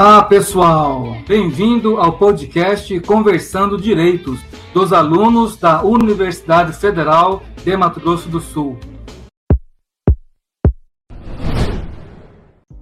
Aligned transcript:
Olá, 0.00 0.22
pessoal! 0.22 1.16
Bem-vindo 1.26 1.96
ao 1.96 2.12
podcast 2.12 3.00
Conversando 3.00 3.76
Direitos 3.76 4.38
dos 4.72 4.92
alunos 4.92 5.56
da 5.56 5.82
Universidade 5.82 6.72
Federal 6.72 7.42
de 7.64 7.76
Mato 7.76 7.98
Grosso 7.98 8.28
do 8.28 8.38
Sul. 8.38 8.78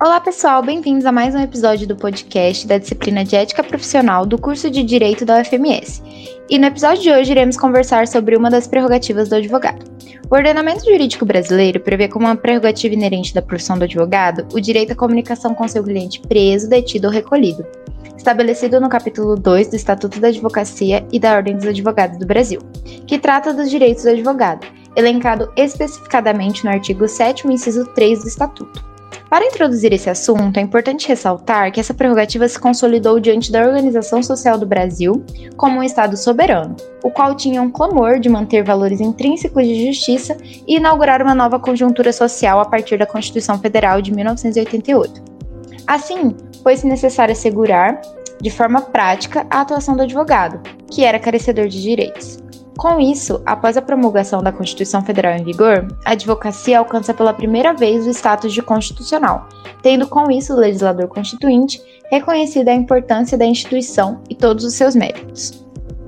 Olá, 0.06 0.20
pessoal, 0.20 0.62
bem-vindos 0.62 1.04
a 1.04 1.10
mais 1.10 1.34
um 1.34 1.40
episódio 1.40 1.84
do 1.84 1.96
podcast 1.96 2.64
da 2.64 2.78
disciplina 2.78 3.24
de 3.24 3.34
Ética 3.34 3.64
Profissional 3.64 4.24
do 4.24 4.38
curso 4.38 4.70
de 4.70 4.84
Direito 4.84 5.24
da 5.24 5.40
UFMS. 5.40 6.00
E 6.48 6.60
no 6.60 6.66
episódio 6.66 7.02
de 7.02 7.10
hoje 7.10 7.32
iremos 7.32 7.56
conversar 7.56 8.06
sobre 8.06 8.36
uma 8.36 8.48
das 8.48 8.68
prerrogativas 8.68 9.28
do 9.28 9.34
advogado. 9.34 9.84
O 10.30 10.34
ordenamento 10.36 10.84
jurídico 10.84 11.26
brasileiro 11.26 11.80
prevê 11.80 12.06
como 12.06 12.24
uma 12.24 12.36
prerrogativa 12.36 12.94
inerente 12.94 13.34
da 13.34 13.42
profissão 13.42 13.76
do 13.76 13.82
advogado 13.82 14.46
o 14.54 14.60
direito 14.60 14.92
à 14.92 14.94
comunicação 14.94 15.52
com 15.56 15.66
seu 15.66 15.82
cliente 15.82 16.20
preso, 16.20 16.68
detido 16.68 17.08
ou 17.08 17.12
recolhido, 17.12 17.66
estabelecido 18.16 18.80
no 18.80 18.88
capítulo 18.88 19.34
2 19.34 19.70
do 19.70 19.74
Estatuto 19.74 20.20
da 20.20 20.28
Advocacia 20.28 21.04
e 21.12 21.18
da 21.18 21.34
Ordem 21.34 21.56
dos 21.56 21.66
Advogados 21.66 22.16
do 22.16 22.26
Brasil, 22.26 22.60
que 23.08 23.18
trata 23.18 23.52
dos 23.52 23.68
direitos 23.68 24.04
do 24.04 24.10
advogado, 24.10 24.68
elencado 24.94 25.50
especificadamente 25.56 26.64
no 26.64 26.70
artigo 26.70 27.08
7 27.08 27.48
inciso 27.48 27.84
3 27.86 28.20
do 28.20 28.28
Estatuto. 28.28 28.95
Para 29.28 29.44
introduzir 29.44 29.92
esse 29.92 30.08
assunto, 30.08 30.56
é 30.56 30.60
importante 30.60 31.08
ressaltar 31.08 31.72
que 31.72 31.80
essa 31.80 31.94
prerrogativa 31.94 32.46
se 32.48 32.58
consolidou 32.58 33.18
diante 33.18 33.50
da 33.50 33.60
Organização 33.60 34.22
Social 34.22 34.58
do 34.58 34.66
Brasil 34.66 35.24
como 35.56 35.80
um 35.80 35.82
Estado 35.82 36.16
soberano, 36.16 36.76
o 37.02 37.10
qual 37.10 37.34
tinha 37.34 37.60
um 37.60 37.70
clamor 37.70 38.20
de 38.20 38.28
manter 38.28 38.62
valores 38.62 39.00
intrínsecos 39.00 39.64
de 39.64 39.86
justiça 39.86 40.36
e 40.66 40.76
inaugurar 40.76 41.22
uma 41.22 41.34
nova 41.34 41.58
conjuntura 41.58 42.12
social 42.12 42.60
a 42.60 42.64
partir 42.64 42.98
da 42.98 43.06
Constituição 43.06 43.58
Federal 43.58 44.00
de 44.00 44.12
1988. 44.12 45.22
Assim, 45.86 46.34
foi-se 46.62 46.86
necessário 46.86 47.32
assegurar, 47.32 48.00
de 48.40 48.50
forma 48.50 48.80
prática, 48.80 49.46
a 49.50 49.60
atuação 49.60 49.96
do 49.96 50.02
advogado, 50.02 50.60
que 50.90 51.04
era 51.04 51.18
carecedor 51.18 51.68
de 51.68 51.80
direitos. 51.80 52.38
Com 52.76 53.00
isso, 53.00 53.40
após 53.46 53.76
a 53.78 53.82
promulgação 53.82 54.42
da 54.42 54.52
Constituição 54.52 55.02
Federal 55.02 55.34
em 55.34 55.44
vigor, 55.44 55.88
a 56.04 56.12
advocacia 56.12 56.78
alcança 56.78 57.14
pela 57.14 57.32
primeira 57.32 57.72
vez 57.72 58.06
o 58.06 58.10
status 58.10 58.52
de 58.52 58.60
constitucional, 58.60 59.48
tendo 59.82 60.06
com 60.06 60.30
isso 60.30 60.52
o 60.52 60.58
legislador 60.58 61.08
constituinte 61.08 61.80
reconhecido 62.10 62.68
a 62.68 62.74
importância 62.74 63.38
da 63.38 63.46
instituição 63.46 64.20
e 64.28 64.34
todos 64.34 64.64
os 64.64 64.74
seus 64.74 64.94
méritos. 64.94 65.64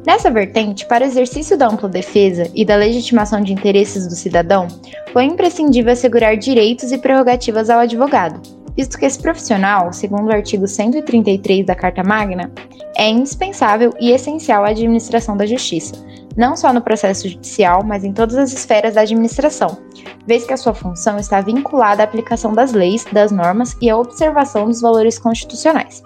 Nessa 0.06 0.30
vertente, 0.30 0.86
para 0.86 1.05
o 1.05 1.08
exercício 1.08 1.56
da 1.56 1.69
ampla 1.69 1.89
defesa 1.89 2.50
e 2.55 2.64
da 2.64 2.77
legitimação 2.77 3.41
de 3.41 3.52
interesses 3.52 4.06
do 4.06 4.14
cidadão, 4.14 4.69
foi 5.12 5.24
imprescindível 5.24 5.92
assegurar 5.92 6.36
direitos 6.36 6.92
e 6.92 6.98
prerrogativas 6.98 7.69
ao 7.70 7.80
advogado, 7.80 8.41
visto 8.77 8.98
que 8.98 9.06
esse 9.06 9.19
profissional, 9.19 9.92
segundo 9.92 10.28
o 10.28 10.33
artigo 10.33 10.69
133 10.69 11.66
da 11.66 11.74
Carta 11.74 12.05
Magna, 12.05 12.52
é 12.96 13.08
indispensável 13.08 13.92
e 13.98 14.11
essencial 14.11 14.64
à 14.64 14.69
administração 14.69 15.36
da 15.36 15.44
justiça, 15.46 15.94
não 16.39 16.56
só 16.56 16.72
no 16.72 16.81
processo 16.81 17.28
judicial, 17.28 17.83
mas 17.83 18.05
em 18.05 18.12
todas 18.12 18.36
as 18.36 18.53
esferas 18.53 18.94
da 18.94 19.00
administração, 19.00 19.77
vez 20.25 20.47
que 20.47 20.53
a 20.53 20.56
sua 20.56 20.72
função 20.72 21.19
está 21.19 21.41
vinculada 21.41 22.00
à 22.00 22.05
aplicação 22.05 22.53
das 22.53 22.72
leis, 22.72 23.05
das 23.12 23.33
normas 23.33 23.77
e 23.83 23.91
à 23.91 23.98
observação 23.98 24.67
dos 24.67 24.80
valores 24.80 25.19
constitucionais. 25.19 26.00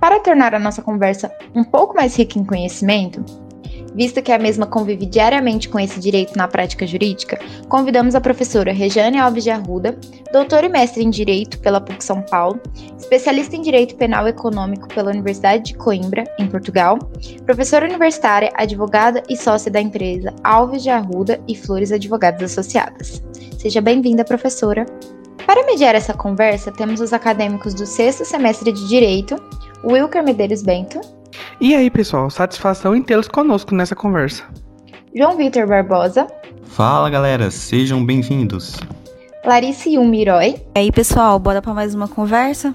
Para 0.00 0.20
tornar 0.20 0.54
a 0.54 0.58
nossa 0.58 0.80
conversa 0.80 1.30
um 1.54 1.62
pouco 1.62 1.94
mais 1.94 2.16
rica 2.16 2.38
em 2.38 2.44
conhecimento, 2.44 3.22
visto 3.98 4.22
que 4.22 4.30
a 4.30 4.38
mesma 4.38 4.64
convive 4.64 5.04
diariamente 5.04 5.68
com 5.68 5.76
esse 5.76 5.98
direito 5.98 6.36
na 6.36 6.46
prática 6.46 6.86
jurídica, 6.86 7.36
convidamos 7.68 8.14
a 8.14 8.20
professora 8.20 8.72
Rejane 8.72 9.18
Alves 9.18 9.42
de 9.42 9.50
Arruda, 9.50 9.98
doutora 10.32 10.66
e 10.66 10.68
mestre 10.68 11.02
em 11.02 11.10
Direito 11.10 11.58
pela 11.58 11.80
PUC 11.80 12.04
São 12.04 12.22
Paulo, 12.22 12.60
especialista 12.96 13.56
em 13.56 13.60
Direito 13.60 13.96
Penal 13.96 14.28
Econômico 14.28 14.86
pela 14.86 15.10
Universidade 15.10 15.64
de 15.64 15.74
Coimbra, 15.74 16.22
em 16.38 16.46
Portugal, 16.46 16.96
professora 17.44 17.88
universitária, 17.88 18.52
advogada 18.54 19.20
e 19.28 19.36
sócia 19.36 19.68
da 19.68 19.80
empresa 19.80 20.32
Alves 20.44 20.84
de 20.84 20.90
Arruda 20.90 21.40
e 21.48 21.56
Flores 21.56 21.90
Advogados 21.90 22.44
Associadas. 22.44 23.20
Seja 23.58 23.80
bem-vinda, 23.80 24.24
professora. 24.24 24.86
Para 25.44 25.66
mediar 25.66 25.96
essa 25.96 26.14
conversa, 26.14 26.70
temos 26.70 27.00
os 27.00 27.12
acadêmicos 27.12 27.74
do 27.74 27.84
sexto 27.84 28.24
semestre 28.24 28.70
de 28.70 28.86
Direito, 28.86 29.34
Wilker 29.82 30.22
Medeiros 30.22 30.62
Bento, 30.62 31.00
e 31.60 31.74
aí, 31.74 31.90
pessoal, 31.90 32.30
satisfação 32.30 32.94
em 32.94 33.02
tê-los 33.02 33.28
conosco 33.28 33.74
nessa 33.74 33.94
conversa. 33.94 34.44
João 35.14 35.36
Vitor 35.36 35.66
Barbosa. 35.66 36.26
Fala, 36.64 37.10
galera, 37.10 37.50
sejam 37.50 38.04
bem-vindos. 38.04 38.76
Larissa 39.44 39.88
Yumiroy. 39.88 40.56
E 40.76 40.78
aí, 40.78 40.92
pessoal, 40.92 41.38
bora 41.38 41.62
para 41.62 41.74
mais 41.74 41.94
uma 41.94 42.06
conversa? 42.06 42.74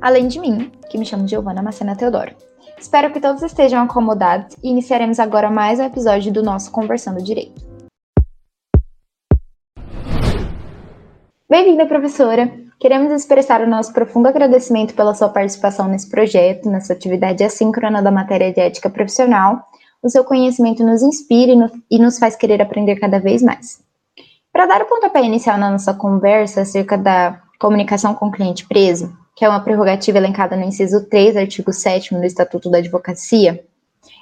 Além 0.00 0.28
de 0.28 0.38
mim, 0.38 0.70
que 0.90 0.96
me 0.96 1.04
chamo 1.04 1.26
Giovana 1.26 1.62
Macena 1.62 1.96
Teodoro. 1.96 2.32
Espero 2.78 3.12
que 3.12 3.20
todos 3.20 3.42
estejam 3.42 3.82
acomodados 3.82 4.56
e 4.62 4.70
iniciaremos 4.70 5.18
agora 5.18 5.50
mais 5.50 5.80
um 5.80 5.84
episódio 5.84 6.32
do 6.32 6.42
nosso 6.42 6.70
Conversando 6.70 7.22
Direito. 7.22 7.62
Bem-vinda, 11.48 11.86
professora! 11.86 12.52
Queremos 12.84 13.10
expressar 13.10 13.62
o 13.62 13.66
nosso 13.66 13.94
profundo 13.94 14.28
agradecimento 14.28 14.92
pela 14.92 15.14
sua 15.14 15.30
participação 15.30 15.88
nesse 15.88 16.06
projeto, 16.10 16.68
nessa 16.68 16.92
atividade 16.92 17.42
assíncrona 17.42 18.02
da 18.02 18.10
matéria 18.10 18.52
de 18.52 18.60
ética 18.60 18.90
profissional. 18.90 19.66
O 20.02 20.10
seu 20.10 20.22
conhecimento 20.22 20.84
nos 20.84 21.02
inspira 21.02 21.72
e 21.90 21.98
nos 21.98 22.18
faz 22.18 22.36
querer 22.36 22.60
aprender 22.60 22.96
cada 22.96 23.18
vez 23.18 23.42
mais. 23.42 23.82
Para 24.52 24.66
dar 24.66 24.82
o 24.82 24.84
pontapé 24.84 25.22
inicial 25.22 25.56
na 25.56 25.70
nossa 25.70 25.94
conversa 25.94 26.60
acerca 26.60 26.98
da 26.98 27.40
comunicação 27.58 28.12
com 28.12 28.26
o 28.26 28.30
cliente 28.30 28.68
preso, 28.68 29.10
que 29.34 29.46
é 29.46 29.48
uma 29.48 29.64
prerrogativa 29.64 30.18
elencada 30.18 30.54
no 30.54 30.64
inciso 30.64 31.08
3, 31.08 31.38
artigo 31.38 31.72
7 31.72 32.14
do 32.14 32.22
Estatuto 32.22 32.70
da 32.70 32.76
Advocacia, 32.76 33.64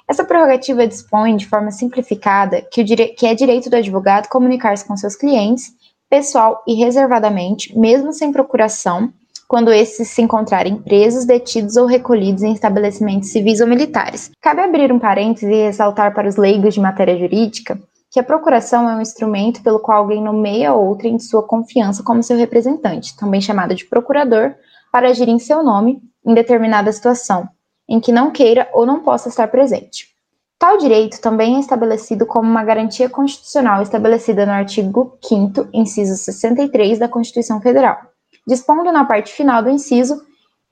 essa 0.07 0.23
prerrogativa 0.23 0.87
dispõe, 0.87 1.35
de 1.35 1.47
forma 1.49 1.69
simplificada, 1.69 2.61
que, 2.61 2.81
o 2.81 2.85
que 2.85 3.27
é 3.27 3.35
direito 3.35 3.69
do 3.69 3.75
advogado 3.75 4.29
comunicar-se 4.29 4.85
com 4.85 4.95
seus 4.95 5.17
clientes 5.17 5.73
pessoal 6.13 6.61
e 6.67 6.75
reservadamente, 6.75 7.75
mesmo 7.75 8.13
sem 8.13 8.31
procuração, 8.31 9.11
quando 9.47 9.73
esses 9.73 10.09
se 10.09 10.21
encontrarem 10.21 10.75
presos, 10.75 11.25
detidos 11.25 11.75
ou 11.75 11.87
recolhidos 11.87 12.43
em 12.43 12.53
estabelecimentos 12.53 13.29
civis 13.29 13.59
ou 13.59 13.65
militares. 13.65 14.29
Cabe 14.39 14.61
abrir 14.61 14.91
um 14.91 14.99
parêntese 14.99 15.51
e 15.51 15.63
ressaltar 15.63 16.13
para 16.13 16.29
os 16.29 16.35
leigos 16.35 16.75
de 16.75 16.79
matéria 16.79 17.17
jurídica 17.17 17.79
que 18.11 18.19
a 18.19 18.23
procuração 18.23 18.87
é 18.87 18.95
um 18.95 19.01
instrumento 19.01 19.63
pelo 19.63 19.79
qual 19.79 20.03
alguém 20.03 20.21
nomeia 20.21 20.71
outrem 20.71 21.17
de 21.17 21.23
sua 21.23 21.41
confiança 21.41 22.03
como 22.03 22.21
seu 22.21 22.37
representante, 22.37 23.17
também 23.17 23.41
chamado 23.41 23.73
de 23.73 23.83
procurador, 23.85 24.53
para 24.91 25.09
agir 25.09 25.27
em 25.27 25.39
seu 25.39 25.63
nome 25.63 25.99
em 26.23 26.35
determinada 26.35 26.91
situação, 26.91 27.49
em 27.89 27.99
que 27.99 28.11
não 28.11 28.29
queira 28.29 28.69
ou 28.71 28.85
não 28.85 28.99
possa 28.99 29.29
estar 29.29 29.47
presente. 29.47 30.12
Tal 30.63 30.77
direito 30.77 31.19
também 31.19 31.57
é 31.57 31.59
estabelecido 31.59 32.25
como 32.25 32.49
uma 32.49 32.63
garantia 32.63 33.09
constitucional 33.09 33.81
estabelecida 33.81 34.45
no 34.45 34.53
artigo 34.53 35.17
5 35.21 35.67
inciso 35.73 36.15
63 36.15 36.99
da 36.99 37.09
Constituição 37.09 37.59
Federal, 37.59 37.99
dispondo 38.47 38.89
na 38.89 39.03
parte 39.03 39.33
final 39.33 39.61
do 39.61 39.69
inciso 39.69 40.21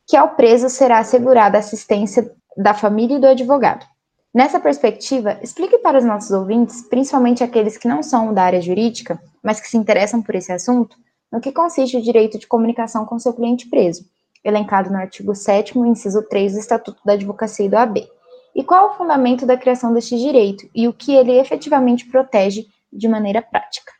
que 0.08 0.16
ao 0.16 0.30
preso 0.30 0.70
será 0.70 1.00
assegurada 1.00 1.58
a 1.58 1.60
assistência 1.60 2.32
da 2.56 2.74
família 2.74 3.18
e 3.18 3.20
do 3.20 3.28
advogado. 3.28 3.86
Nessa 4.34 4.62
perspectiva, 4.62 5.38
explique 5.42 5.78
para 5.80 5.98
os 5.98 6.06
nossos 6.06 6.32
ouvintes, 6.32 6.84
principalmente 6.84 7.44
aqueles 7.44 7.78
que 7.78 7.90
não 7.90 8.02
são 8.02 8.34
da 8.34 8.44
área 8.44 8.62
jurídica, 8.62 9.22
mas 9.44 9.60
que 9.60 9.68
se 9.68 9.76
interessam 9.76 10.22
por 10.22 10.36
esse 10.36 10.54
assunto, 10.54 10.96
no 11.30 11.42
que 11.42 11.52
consiste 11.52 11.98
o 11.98 12.02
direito 12.02 12.40
de 12.40 12.48
comunicação 12.48 13.06
com 13.06 13.20
seu 13.20 13.34
cliente 13.34 13.68
preso, 13.70 14.06
elencado 14.42 14.90
no 14.90 14.96
artigo 14.96 15.36
7 15.36 15.78
inciso 15.80 16.22
3 16.30 16.54
do 16.54 16.60
Estatuto 16.60 17.02
da 17.04 17.12
Advocacia 17.12 17.66
e 17.66 17.70
do 17.70 17.76
AB 17.76 18.08
e 18.56 18.64
qual 18.64 18.92
o 18.92 18.98
fundamento 18.98 19.46
da 19.46 19.58
criação 19.58 19.94
deste 19.94 20.18
direito 20.18 20.70
e 20.76 20.88
o 20.88 20.94
que 20.94 21.12
ele 21.12 21.40
efetivamente 21.40 22.06
protege 22.06 22.68
de 22.92 23.08
maneira 23.08 23.42
prática. 23.42 23.92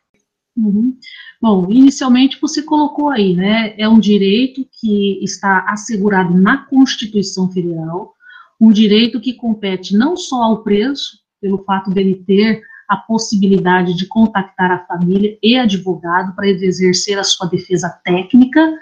Uhum. 0.56 0.96
Bom, 1.40 1.66
inicialmente 1.70 2.38
você 2.40 2.62
colocou 2.62 3.08
aí, 3.08 3.34
né? 3.34 3.74
É 3.78 3.88
um 3.88 3.98
direito 3.98 4.66
que 4.80 5.18
está 5.24 5.64
assegurado 5.68 6.34
na 6.34 6.58
Constituição 6.66 7.50
Federal, 7.50 8.14
um 8.60 8.70
direito 8.70 9.20
que 9.20 9.32
compete 9.32 9.96
não 9.96 10.16
só 10.16 10.42
ao 10.42 10.62
preso, 10.62 11.20
pelo 11.40 11.64
fato 11.64 11.90
dele 11.90 12.22
ter 12.26 12.62
a 12.88 12.96
possibilidade 12.96 13.96
de 13.96 14.06
contactar 14.06 14.70
a 14.70 14.86
família 14.86 15.36
e 15.42 15.56
advogado 15.56 16.36
para 16.36 16.48
exercer 16.48 17.18
a 17.18 17.24
sua 17.24 17.48
defesa 17.48 17.88
técnica 18.04 18.72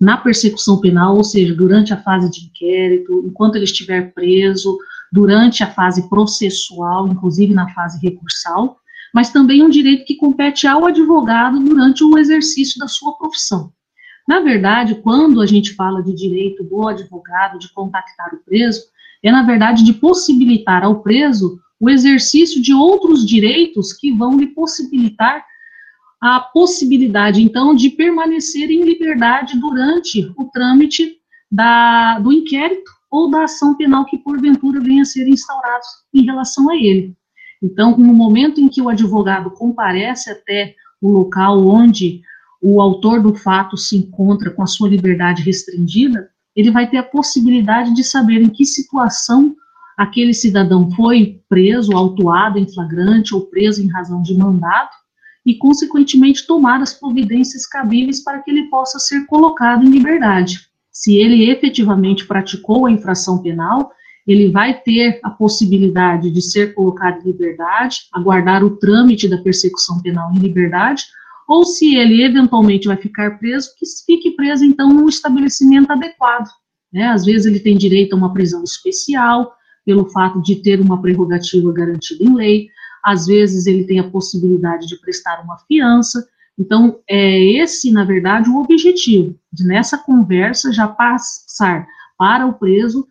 na 0.00 0.16
persecução 0.16 0.80
penal, 0.80 1.14
ou 1.16 1.22
seja, 1.22 1.54
durante 1.54 1.92
a 1.92 2.02
fase 2.02 2.30
de 2.30 2.46
inquérito, 2.46 3.22
enquanto 3.26 3.56
ele 3.56 3.64
estiver 3.64 4.14
preso, 4.14 4.78
durante 5.12 5.62
a 5.62 5.70
fase 5.70 6.08
processual, 6.08 7.08
inclusive 7.08 7.52
na 7.52 7.68
fase 7.74 8.00
recursal, 8.00 8.78
mas 9.12 9.30
também 9.30 9.62
um 9.62 9.68
direito 9.68 10.04
que 10.04 10.14
compete 10.14 10.66
ao 10.66 10.86
advogado 10.86 11.58
durante 11.58 12.04
o 12.04 12.16
exercício 12.16 12.78
da 12.78 12.86
sua 12.86 13.12
profissão. 13.14 13.72
Na 14.28 14.40
verdade, 14.40 14.94
quando 14.96 15.40
a 15.40 15.46
gente 15.46 15.74
fala 15.74 16.02
de 16.02 16.14
direito 16.14 16.62
do 16.62 16.86
advogado 16.86 17.58
de 17.58 17.72
contactar 17.72 18.32
o 18.32 18.44
preso, 18.44 18.82
é 19.22 19.32
na 19.32 19.42
verdade 19.42 19.82
de 19.82 19.92
possibilitar 19.92 20.84
ao 20.84 21.02
preso 21.02 21.58
o 21.80 21.90
exercício 21.90 22.62
de 22.62 22.72
outros 22.72 23.26
direitos 23.26 23.92
que 23.92 24.12
vão 24.12 24.38
lhe 24.38 24.46
possibilitar 24.48 25.44
a 26.20 26.38
possibilidade, 26.38 27.42
então, 27.42 27.74
de 27.74 27.88
permanecer 27.88 28.70
em 28.70 28.84
liberdade 28.84 29.58
durante 29.58 30.30
o 30.36 30.44
trâmite 30.44 31.16
da, 31.50 32.18
do 32.18 32.30
inquérito 32.30 32.99
ou 33.10 33.30
da 33.30 33.44
ação 33.44 33.76
penal 33.76 34.04
que 34.04 34.18
porventura 34.18 34.80
venha 34.80 35.02
a 35.02 35.06
ser 35.06 35.26
instaurado 35.26 35.84
em 36.14 36.24
relação 36.24 36.70
a 36.70 36.76
ele. 36.76 37.14
Então, 37.62 37.96
no 37.96 38.14
momento 38.14 38.60
em 38.60 38.68
que 38.68 38.80
o 38.80 38.88
advogado 38.88 39.50
comparece 39.50 40.30
até 40.30 40.74
o 41.00 41.10
local 41.10 41.66
onde 41.66 42.22
o 42.62 42.80
autor 42.80 43.22
do 43.22 43.34
fato 43.34 43.76
se 43.76 43.96
encontra 43.96 44.50
com 44.50 44.62
a 44.62 44.66
sua 44.66 44.88
liberdade 44.88 45.42
restringida, 45.42 46.30
ele 46.54 46.70
vai 46.70 46.88
ter 46.88 46.98
a 46.98 47.02
possibilidade 47.02 47.94
de 47.94 48.04
saber 48.04 48.42
em 48.42 48.48
que 48.48 48.64
situação 48.64 49.56
aquele 49.96 50.32
cidadão 50.32 50.90
foi 50.92 51.42
preso, 51.48 51.94
autuado 51.94 52.58
em 52.58 52.66
flagrante 52.66 53.34
ou 53.34 53.42
preso 53.42 53.82
em 53.82 53.88
razão 53.88 54.22
de 54.22 54.34
mandato 54.34 54.96
e, 55.44 55.54
consequentemente, 55.54 56.46
tomar 56.46 56.80
as 56.80 56.94
providências 56.94 57.66
cabíveis 57.66 58.22
para 58.22 58.40
que 58.40 58.50
ele 58.50 58.68
possa 58.68 58.98
ser 58.98 59.26
colocado 59.26 59.84
em 59.84 59.90
liberdade. 59.90 60.69
Se 61.00 61.16
ele 61.16 61.48
efetivamente 61.50 62.26
praticou 62.26 62.84
a 62.84 62.90
infração 62.90 63.38
penal, 63.38 63.90
ele 64.26 64.50
vai 64.50 64.78
ter 64.82 65.18
a 65.22 65.30
possibilidade 65.30 66.30
de 66.30 66.42
ser 66.42 66.74
colocado 66.74 67.22
em 67.22 67.32
liberdade, 67.32 68.00
aguardar 68.12 68.62
o 68.62 68.76
trâmite 68.76 69.26
da 69.26 69.38
persecução 69.38 70.02
penal 70.02 70.30
em 70.30 70.38
liberdade, 70.38 71.04
ou 71.48 71.64
se 71.64 71.96
ele 71.96 72.22
eventualmente 72.22 72.86
vai 72.86 72.98
ficar 72.98 73.38
preso, 73.38 73.70
que 73.78 73.86
fique 74.04 74.32
preso 74.32 74.62
então 74.62 74.92
num 74.92 75.08
estabelecimento 75.08 75.90
adequado. 75.90 76.50
Né? 76.92 77.06
Às 77.06 77.24
vezes 77.24 77.46
ele 77.46 77.60
tem 77.60 77.78
direito 77.78 78.12
a 78.12 78.16
uma 78.18 78.34
prisão 78.34 78.62
especial, 78.62 79.54
pelo 79.86 80.04
fato 80.10 80.42
de 80.42 80.56
ter 80.56 80.82
uma 80.82 81.00
prerrogativa 81.00 81.72
garantida 81.72 82.22
em 82.22 82.34
lei, 82.34 82.68
às 83.02 83.26
vezes 83.26 83.66
ele 83.66 83.84
tem 83.84 83.98
a 84.00 84.10
possibilidade 84.10 84.86
de 84.86 85.00
prestar 85.00 85.42
uma 85.42 85.56
fiança. 85.66 86.28
Então, 86.58 87.00
é 87.08 87.42
esse, 87.42 87.90
na 87.90 88.04
verdade, 88.04 88.50
o 88.50 88.58
objetivo, 88.58 89.38
de 89.52 89.66
nessa 89.66 89.96
conversa 89.96 90.72
já 90.72 90.86
passar 90.86 91.86
para 92.18 92.46
o 92.46 92.54
preso 92.54 93.06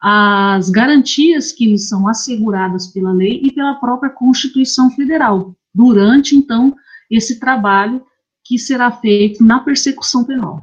as 0.00 0.68
garantias 0.68 1.52
que 1.52 1.66
lhe 1.66 1.78
são 1.78 2.08
asseguradas 2.08 2.88
pela 2.88 3.12
lei 3.12 3.40
e 3.42 3.52
pela 3.52 3.74
própria 3.76 4.10
Constituição 4.10 4.90
Federal, 4.90 5.54
durante, 5.72 6.36
então, 6.36 6.74
esse 7.10 7.38
trabalho 7.38 8.04
que 8.44 8.58
será 8.58 8.90
feito 8.90 9.44
na 9.44 9.60
persecução 9.60 10.24
penal. 10.24 10.60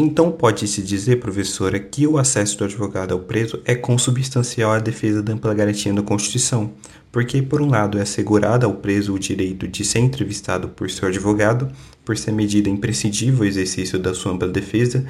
Então, 0.00 0.30
pode-se 0.30 0.80
dizer, 0.80 1.16
professora, 1.16 1.76
que 1.76 2.06
o 2.06 2.18
acesso 2.18 2.56
do 2.56 2.62
advogado 2.62 3.12
ao 3.12 3.18
preso 3.18 3.60
é 3.64 3.74
consubstancial 3.74 4.70
à 4.70 4.78
defesa 4.78 5.20
da 5.20 5.32
ampla 5.32 5.52
garantia 5.52 5.92
da 5.92 6.02
Constituição, 6.02 6.70
porque, 7.10 7.42
por 7.42 7.60
um 7.60 7.68
lado, 7.68 7.98
é 7.98 8.02
assegurado 8.02 8.64
ao 8.64 8.74
preso 8.74 9.12
o 9.12 9.18
direito 9.18 9.66
de 9.66 9.84
ser 9.84 9.98
entrevistado 9.98 10.68
por 10.68 10.88
seu 10.88 11.08
advogado, 11.08 11.68
por 12.04 12.16
ser 12.16 12.30
medida 12.30 12.70
imprescindível 12.70 13.40
o 13.40 13.44
exercício 13.44 13.98
da 13.98 14.14
sua 14.14 14.30
ampla 14.30 14.46
defesa 14.46 15.04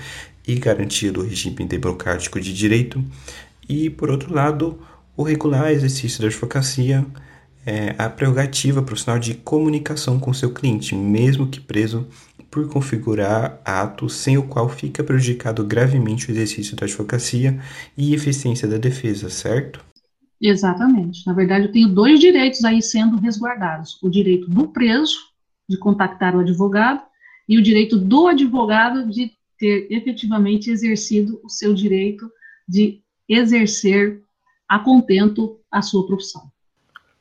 e 0.46 0.54
garantia 0.54 1.12
do 1.12 1.22
regime 1.22 1.66
democrático 1.66 2.40
de 2.40 2.54
direito, 2.54 3.04
e, 3.68 3.90
por 3.90 4.08
outro 4.08 4.32
lado, 4.32 4.78
o 5.14 5.22
regular 5.22 5.70
exercício 5.70 6.22
da 6.22 6.28
advocacia 6.28 7.04
é 7.66 7.94
a 7.98 8.08
prerrogativa 8.08 8.80
profissional 8.80 9.20
de 9.20 9.34
comunicação 9.34 10.18
com 10.18 10.32
seu 10.32 10.48
cliente, 10.48 10.94
mesmo 10.94 11.46
que 11.46 11.60
preso 11.60 12.06
por 12.50 12.68
configurar 12.68 13.60
ato 13.64 14.08
sem 14.08 14.38
o 14.38 14.46
qual 14.46 14.68
fica 14.68 15.04
prejudicado 15.04 15.64
gravemente 15.64 16.28
o 16.28 16.32
exercício 16.32 16.76
da 16.76 16.86
advocacia 16.86 17.60
e 17.96 18.14
eficiência 18.14 18.66
da 18.66 18.78
defesa, 18.78 19.28
certo? 19.28 19.84
Exatamente. 20.40 21.26
Na 21.26 21.32
verdade, 21.32 21.66
eu 21.66 21.72
tenho 21.72 21.88
dois 21.88 22.20
direitos 22.20 22.64
aí 22.64 22.80
sendo 22.80 23.16
resguardados: 23.18 23.98
o 24.02 24.08
direito 24.08 24.48
do 24.48 24.68
preso 24.68 25.18
de 25.68 25.76
contactar 25.76 26.34
o 26.34 26.40
advogado 26.40 27.02
e 27.48 27.58
o 27.58 27.62
direito 27.62 27.98
do 27.98 28.28
advogado 28.28 29.08
de 29.10 29.32
ter 29.58 29.88
efetivamente 29.90 30.70
exercido 30.70 31.40
o 31.42 31.48
seu 31.48 31.74
direito 31.74 32.30
de 32.66 33.02
exercer 33.28 34.22
a 34.68 34.78
contento 34.78 35.58
a 35.70 35.82
sua 35.82 36.06
profissão. 36.06 36.50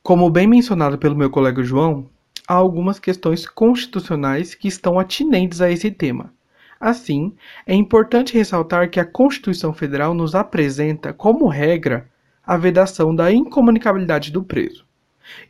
Como 0.02 0.30
bem 0.30 0.46
mencionado 0.46 0.96
pelo 0.96 1.16
meu 1.16 1.28
colega 1.28 1.62
João, 1.62 2.08
há 2.48 2.54
algumas 2.54 2.98
questões 2.98 3.46
constitucionais 3.46 4.54
que 4.54 4.66
estão 4.66 4.98
atinentes 4.98 5.60
a 5.60 5.70
esse 5.70 5.90
tema. 5.90 6.32
Assim, 6.80 7.34
é 7.66 7.74
importante 7.74 8.32
ressaltar 8.32 8.88
que 8.88 8.98
a 8.98 9.04
Constituição 9.04 9.74
Federal 9.74 10.14
nos 10.14 10.34
apresenta, 10.34 11.12
como 11.12 11.46
regra, 11.46 12.08
a 12.46 12.56
vedação 12.56 13.14
da 13.14 13.30
incomunicabilidade 13.30 14.32
do 14.32 14.42
preso. 14.42 14.86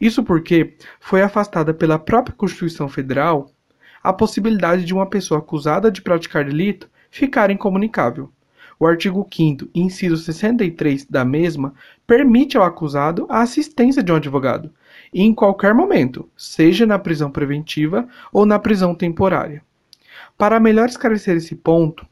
Isso 0.00 0.25
porque 0.25 0.75
foi 0.99 1.23
afastada 1.23 1.73
pela 1.73 1.99
própria 1.99 2.35
Constituição 2.35 2.89
Federal 2.89 3.49
a 4.03 4.12
possibilidade 4.12 4.85
de 4.85 4.93
uma 4.93 5.06
pessoa 5.06 5.39
acusada 5.39 5.93
de 5.93 6.03
praticar 6.03 6.44
delito 6.44 6.91
ficar 7.11 7.51
incomunicável. 7.51 8.31
O 8.81 8.87
artigo 8.87 9.27
5 9.31 9.69
inciso 9.75 10.17
63 10.17 11.05
da 11.07 11.25
mesma 11.25 11.75
permite 12.07 12.57
ao 12.57 12.63
acusado 12.63 13.27
a 13.29 13.41
assistência 13.43 14.03
de 14.03 14.13
um 14.13 14.17
advogado, 14.17 14.73
em 15.13 15.35
qualquer 15.35 15.75
momento, 15.75 16.29
seja 16.37 16.87
na 16.87 16.99
prisão 16.99 17.31
preventiva 17.31 18.07
ou 18.33 18.47
na 18.47 18.59
prisão 18.59 18.95
temporária. 18.95 19.63
Para 20.37 20.61
melhor 20.61 20.89
esclarecer 20.89 21.37
esse 21.37 21.57
ponto, 21.57 22.07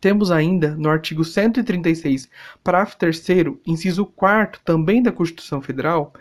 temos 0.00 0.30
ainda 0.30 0.76
no 0.76 0.88
artigo 0.90 1.24
136, 1.24 2.28
parágrafo 2.62 2.98
3, 2.98 3.24
inciso 3.66 4.04
4 4.04 4.60
também 4.64 5.02
da 5.02 5.10
Constituição 5.10 5.62
Federal, 5.62 6.12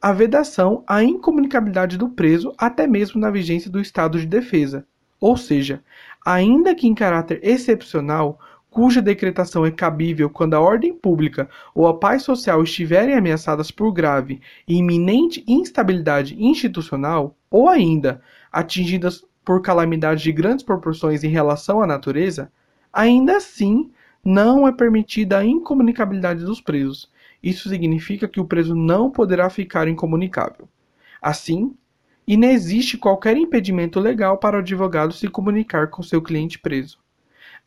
a 0.00 0.12
vedação 0.12 0.84
à 0.86 1.02
incomunicabilidade 1.02 1.96
do 1.96 2.08
preso 2.08 2.52
até 2.58 2.86
mesmo 2.86 3.20
na 3.20 3.30
vigência 3.30 3.70
do 3.70 3.80
estado 3.80 4.18
de 4.18 4.26
defesa. 4.26 4.84
Ou 5.20 5.36
seja, 5.36 5.82
ainda 6.26 6.74
que 6.74 6.86
em 6.86 6.94
caráter 6.94 7.40
excepcional, 7.42 8.38
cuja 8.72 9.02
decretação 9.02 9.66
é 9.66 9.70
cabível 9.70 10.30
quando 10.30 10.54
a 10.54 10.60
ordem 10.60 10.94
pública 10.94 11.46
ou 11.74 11.86
a 11.86 11.98
paz 11.98 12.22
social 12.22 12.62
estiverem 12.62 13.14
ameaçadas 13.14 13.70
por 13.70 13.92
grave 13.92 14.40
e 14.66 14.76
iminente 14.76 15.44
instabilidade 15.46 16.42
institucional, 16.42 17.36
ou 17.50 17.68
ainda 17.68 18.22
atingidas 18.50 19.26
por 19.44 19.60
calamidades 19.60 20.22
de 20.22 20.32
grandes 20.32 20.64
proporções 20.64 21.22
em 21.22 21.28
relação 21.28 21.82
à 21.82 21.86
natureza, 21.86 22.50
ainda 22.90 23.36
assim 23.36 23.90
não 24.24 24.66
é 24.66 24.72
permitida 24.72 25.36
a 25.36 25.44
incomunicabilidade 25.44 26.42
dos 26.42 26.58
presos. 26.58 27.10
Isso 27.42 27.68
significa 27.68 28.26
que 28.26 28.40
o 28.40 28.46
preso 28.46 28.74
não 28.74 29.10
poderá 29.10 29.50
ficar 29.50 29.86
incomunicável. 29.86 30.66
Assim, 31.20 31.76
inexiste 32.26 32.96
qualquer 32.96 33.36
impedimento 33.36 34.00
legal 34.00 34.38
para 34.38 34.56
o 34.56 34.60
advogado 34.60 35.12
se 35.12 35.28
comunicar 35.28 35.88
com 35.88 36.02
seu 36.02 36.22
cliente 36.22 36.58
preso. 36.58 37.01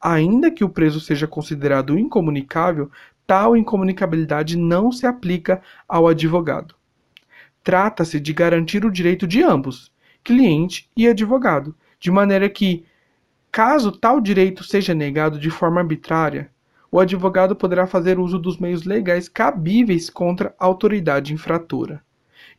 Ainda 0.01 0.51
que 0.51 0.63
o 0.63 0.69
preso 0.69 0.99
seja 0.99 1.27
considerado 1.27 1.97
incomunicável, 1.97 2.91
tal 3.25 3.57
incomunicabilidade 3.57 4.57
não 4.57 4.91
se 4.91 5.05
aplica 5.05 5.61
ao 5.87 6.07
advogado. 6.07 6.75
Trata-se 7.63 8.19
de 8.19 8.33
garantir 8.33 8.85
o 8.85 8.91
direito 8.91 9.25
de 9.25 9.41
ambos, 9.41 9.91
cliente 10.23 10.89
e 10.95 11.07
advogado, 11.07 11.75
de 11.99 12.11
maneira 12.11 12.47
que, 12.49 12.85
caso 13.51 13.91
tal 13.91 14.21
direito 14.21 14.63
seja 14.63 14.93
negado 14.93 15.39
de 15.39 15.49
forma 15.49 15.81
arbitrária, 15.81 16.51
o 16.91 16.99
advogado 16.99 17.55
poderá 17.55 17.87
fazer 17.87 18.19
uso 18.19 18.37
dos 18.37 18.57
meios 18.57 18.83
legais 18.83 19.27
cabíveis 19.27 20.09
contra 20.09 20.53
a 20.59 20.65
autoridade 20.65 21.33
infratora. 21.33 22.03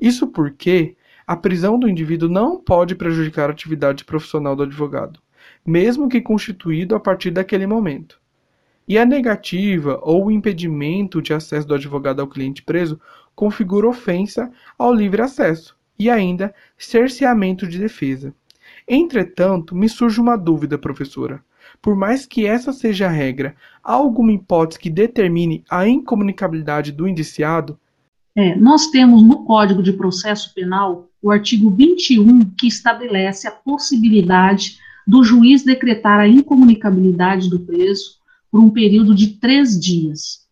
Isso 0.00 0.26
porque 0.26 0.96
a 1.26 1.36
prisão 1.36 1.78
do 1.78 1.88
indivíduo 1.88 2.28
não 2.28 2.58
pode 2.58 2.94
prejudicar 2.94 3.48
a 3.48 3.52
atividade 3.52 4.04
profissional 4.04 4.56
do 4.56 4.64
advogado 4.64 5.20
mesmo 5.66 6.08
que 6.08 6.20
constituído 6.20 6.94
a 6.94 7.00
partir 7.00 7.30
daquele 7.30 7.66
momento. 7.66 8.20
E 8.88 8.96
a 8.96 9.04
negativa 9.04 9.98
ou 10.02 10.26
o 10.26 10.30
impedimento 10.30 11.20
de 11.20 11.34
acesso 11.34 11.66
do 11.66 11.74
advogado 11.74 12.20
ao 12.20 12.28
cliente 12.28 12.62
preso 12.62 13.00
configura 13.34 13.88
ofensa 13.88 14.50
ao 14.78 14.94
livre 14.94 15.20
acesso 15.20 15.76
e 15.98 16.08
ainda 16.08 16.54
cerceamento 16.78 17.66
de 17.66 17.78
defesa. 17.78 18.32
Entretanto, 18.86 19.74
me 19.74 19.88
surge 19.88 20.20
uma 20.20 20.36
dúvida, 20.36 20.78
professora. 20.78 21.42
Por 21.82 21.96
mais 21.96 22.24
que 22.24 22.46
essa 22.46 22.72
seja 22.72 23.06
a 23.06 23.10
regra, 23.10 23.56
há 23.82 23.92
alguma 23.92 24.32
hipótese 24.32 24.78
que 24.78 24.88
determine 24.88 25.64
a 25.68 25.88
incomunicabilidade 25.88 26.92
do 26.92 27.08
indiciado? 27.08 27.78
É, 28.36 28.54
nós 28.54 28.88
temos 28.88 29.22
no 29.22 29.44
Código 29.44 29.82
de 29.82 29.92
Processo 29.92 30.54
Penal 30.54 31.08
o 31.20 31.30
artigo 31.30 31.70
21 31.70 32.44
que 32.56 32.68
estabelece 32.68 33.48
a 33.48 33.50
possibilidade 33.50 34.78
do 35.06 35.22
juiz 35.22 35.62
decretar 35.62 36.18
a 36.18 36.28
incomunicabilidade 36.28 37.48
do 37.48 37.60
preso 37.60 38.16
por 38.50 38.60
um 38.60 38.70
período 38.70 39.14
de 39.14 39.38
três 39.38 39.78
dias. 39.78 40.44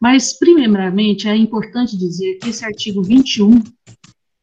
Mas, 0.00 0.36
primeiramente, 0.36 1.28
é 1.28 1.36
importante 1.36 1.96
dizer 1.96 2.38
que 2.38 2.50
esse 2.50 2.64
artigo 2.64 3.02
21, 3.02 3.62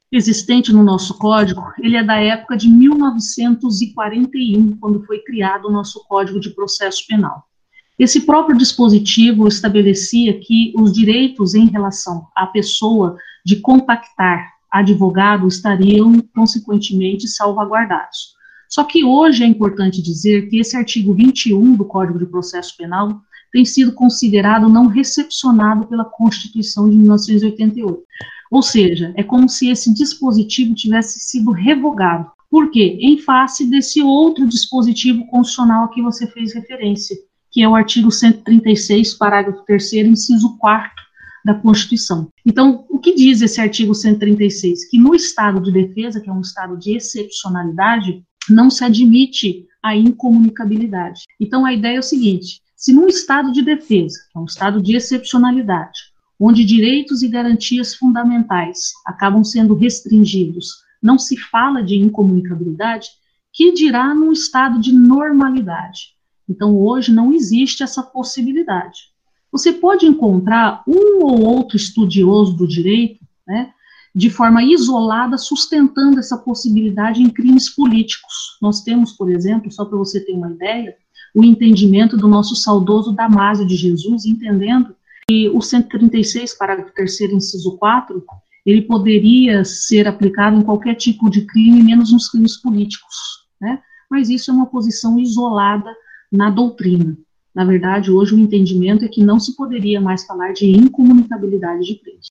existente 0.10 0.72
no 0.72 0.84
nosso 0.84 1.18
código, 1.18 1.62
ele 1.80 1.98
é 1.98 2.04
da 2.04 2.16
época 2.16 2.56
de 2.56 2.70
1941, 2.70 4.78
quando 4.78 5.06
foi 5.06 5.20
criado 5.20 5.66
o 5.66 5.72
nosso 5.72 6.06
Código 6.08 6.40
de 6.40 6.52
Processo 6.52 7.06
Penal. 7.06 7.44
Esse 8.00 8.22
próprio 8.22 8.58
dispositivo 8.58 9.46
estabelecia 9.46 10.40
que 10.40 10.72
os 10.78 10.94
direitos 10.94 11.54
em 11.54 11.68
relação 11.68 12.30
à 12.34 12.48
pessoa 12.48 13.18
de 13.46 13.58
contactar 13.58 14.54
advogado 14.72 15.46
estariam, 15.46 16.22
consequentemente, 16.34 17.28
salvaguardados. 17.28 18.39
Só 18.70 18.84
que 18.84 19.04
hoje 19.04 19.44
é 19.44 19.48
importante 19.48 20.02
dizer 20.02 20.48
que 20.48 20.60
esse 20.60 20.78
artigo 20.78 21.14
21 21.14 21.76
do 21.76 21.84
Código 21.84 22.20
de 22.20 22.28
Processo 22.28 22.78
Penal 22.78 23.20
tem 23.52 23.66
sido 23.66 23.94
considerado 23.94 24.70
não 24.70 24.86
recepcionado 24.86 25.88
pela 25.88 26.06
Constituição 26.06 26.88
de 26.88 26.96
1988. 26.96 28.04
Ou 28.52 28.62
seja, 28.62 29.12
é 29.16 29.24
como 29.24 29.50
se 29.50 29.70
esse 29.70 29.92
dispositivo 29.92 30.76
tivesse 30.76 31.20
sido 31.20 31.52
revogado. 31.52 32.30
Por 32.50 32.70
quê? 32.70 32.98
Em 33.02 33.18
face 33.18 33.66
desse 33.66 34.02
outro 34.02 34.48
dispositivo 34.48 35.26
constitucional 35.28 35.86
a 35.86 35.90
que 35.90 36.02
você 36.02 36.28
fez 36.28 36.54
referência, 36.54 37.16
que 37.52 37.64
é 37.64 37.68
o 37.68 37.76
artigo 37.76 38.12
136, 38.12 39.16
parágrafo 39.16 39.64
3 39.66 39.94
inciso 39.94 40.58
4 40.58 40.92
da 41.46 41.54
Constituição. 41.54 42.30
Então, 42.46 42.86
o 42.90 43.00
que 43.00 43.16
diz 43.16 43.42
esse 43.42 43.62
artigo 43.62 43.96
136? 43.96 44.90
Que 44.90 44.98
no 44.98 45.16
estado 45.16 45.62
de 45.62 45.72
defesa, 45.72 46.20
que 46.20 46.30
é 46.30 46.34
um 46.34 46.42
estado 46.42 46.78
de 46.78 46.96
excepcionalidade, 46.96 48.24
não 48.50 48.70
se 48.70 48.84
admite 48.84 49.68
a 49.82 49.96
incomunicabilidade. 49.96 51.24
Então, 51.40 51.66
a 51.66 51.74
ideia 51.74 51.98
é 51.98 52.00
o 52.00 52.04
seguinte: 52.04 52.62
se 52.76 52.94
num 52.94 53.08
estado 53.08 53.52
de 53.52 53.62
defesa, 53.62 54.18
é 54.36 54.40
um 54.40 54.46
estado 54.46 54.82
de 54.82 54.96
excepcionalidade, 54.96 56.00
onde 56.40 56.64
direitos 56.64 57.22
e 57.22 57.28
garantias 57.28 57.96
fundamentais 57.96 58.92
acabam 59.06 59.44
sendo 59.44 59.74
restringidos, 59.76 60.84
não 61.02 61.18
se 61.18 61.38
fala 61.38 61.84
de 61.84 61.96
incomunicabilidade, 61.96 63.10
que 63.52 63.74
dirá 63.74 64.14
num 64.14 64.32
estado 64.32 64.80
de 64.80 64.94
normalidade. 64.94 66.16
Então, 66.48 66.78
hoje 66.78 67.12
não 67.12 67.34
existe 67.34 67.84
essa 67.84 68.02
possibilidade. 68.02 69.10
Você 69.52 69.74
pode 69.74 70.06
encontrar 70.06 70.84
um 70.88 71.24
ou 71.24 71.42
outro 71.42 71.76
estudioso 71.76 72.56
do 72.56 72.68
direito, 72.68 73.20
né, 73.48 73.74
de 74.20 74.30
forma 74.30 74.62
isolada, 74.62 75.38
sustentando 75.38 76.20
essa 76.20 76.38
possibilidade 76.38 77.24
em 77.24 77.30
crimes 77.30 77.74
políticos. 77.74 78.58
Nós 78.62 78.82
temos, 78.82 79.14
por 79.14 79.32
exemplo, 79.32 79.72
só 79.72 79.86
para 79.86 79.98
você 79.98 80.20
ter 80.20 80.34
uma 80.34 80.52
ideia, 80.52 80.94
o 81.34 81.42
entendimento 81.42 82.18
do 82.18 82.28
nosso 82.28 82.54
saudoso 82.54 83.14
Damásio 83.14 83.66
de 83.66 83.78
Jesus, 83.78 84.26
entendendo 84.26 84.94
que 85.26 85.48
o 85.48 85.62
136, 85.62 86.58
parágrafo 86.58 86.94
3 86.94 87.22
inciso 87.32 87.78
4, 87.78 88.22
ele 88.66 88.82
poderia 88.82 89.64
ser 89.64 90.06
aplicado 90.06 90.58
em 90.58 90.64
qualquer 90.64 90.96
tipo 90.96 91.30
de 91.30 91.46
crime, 91.46 91.82
menos 91.82 92.12
nos 92.12 92.28
crimes 92.28 92.58
políticos, 92.58 93.16
né? 93.62 93.82
Mas 94.12 94.28
isso 94.28 94.52
é 94.52 94.54
uma 94.54 94.66
posição 94.66 95.18
isolada 95.18 95.96
na 96.30 96.50
doutrina. 96.50 97.18
Na 97.56 97.64
verdade, 97.64 98.12
hoje 98.12 98.36
o 98.36 98.40
entendimento 98.40 99.06
é 99.06 99.08
que 99.08 99.24
não 99.24 99.40
se 99.40 99.56
poderia 99.56 100.02
mais 100.02 100.26
falar 100.26 100.52
de 100.52 100.70
incomunicabilidade 100.70 101.86
de 101.86 101.96
preso. 101.96 102.29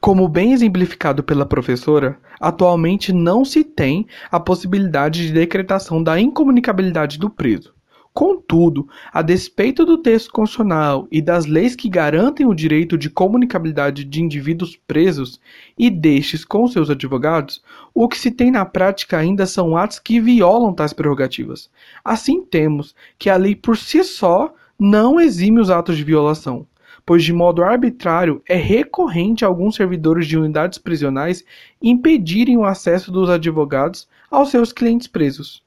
Como 0.00 0.28
bem 0.28 0.52
exemplificado 0.52 1.22
pela 1.22 1.46
professora, 1.46 2.18
atualmente 2.40 3.12
não 3.12 3.44
se 3.44 3.64
tem 3.64 4.06
a 4.30 4.40
possibilidade 4.40 5.26
de 5.26 5.32
decretação 5.32 6.02
da 6.02 6.20
incomunicabilidade 6.20 7.18
do 7.18 7.30
preso. 7.30 7.72
Contudo, 8.14 8.86
a 9.10 9.22
despeito 9.22 9.86
do 9.86 9.96
texto 9.96 10.30
constitucional 10.30 11.08
e 11.10 11.22
das 11.22 11.46
leis 11.46 11.74
que 11.74 11.88
garantem 11.88 12.44
o 12.44 12.52
direito 12.52 12.98
de 12.98 13.08
comunicabilidade 13.08 14.04
de 14.04 14.20
indivíduos 14.20 14.76
presos 14.76 15.40
e 15.78 15.88
destes 15.88 16.44
com 16.44 16.68
seus 16.68 16.90
advogados, 16.90 17.62
o 17.94 18.06
que 18.06 18.18
se 18.18 18.30
tem 18.30 18.50
na 18.50 18.66
prática 18.66 19.16
ainda 19.16 19.46
são 19.46 19.74
atos 19.78 19.98
que 19.98 20.20
violam 20.20 20.74
tais 20.74 20.92
prerrogativas. 20.92 21.70
Assim, 22.04 22.44
temos 22.44 22.94
que 23.18 23.30
a 23.30 23.36
lei 23.36 23.56
por 23.56 23.78
si 23.78 24.04
só 24.04 24.52
não 24.78 25.18
exime 25.18 25.58
os 25.58 25.70
atos 25.70 25.96
de 25.96 26.04
violação, 26.04 26.66
pois 27.04 27.24
de 27.24 27.32
modo 27.32 27.62
arbitrário 27.62 28.42
é 28.48 28.56
recorrente 28.56 29.44
alguns 29.44 29.76
servidores 29.76 30.26
de 30.26 30.38
unidades 30.38 30.78
prisionais 30.78 31.44
impedirem 31.82 32.56
o 32.56 32.64
acesso 32.64 33.10
dos 33.10 33.28
advogados 33.28 34.08
aos 34.30 34.50
seus 34.50 34.72
clientes 34.72 35.06
presos 35.06 35.62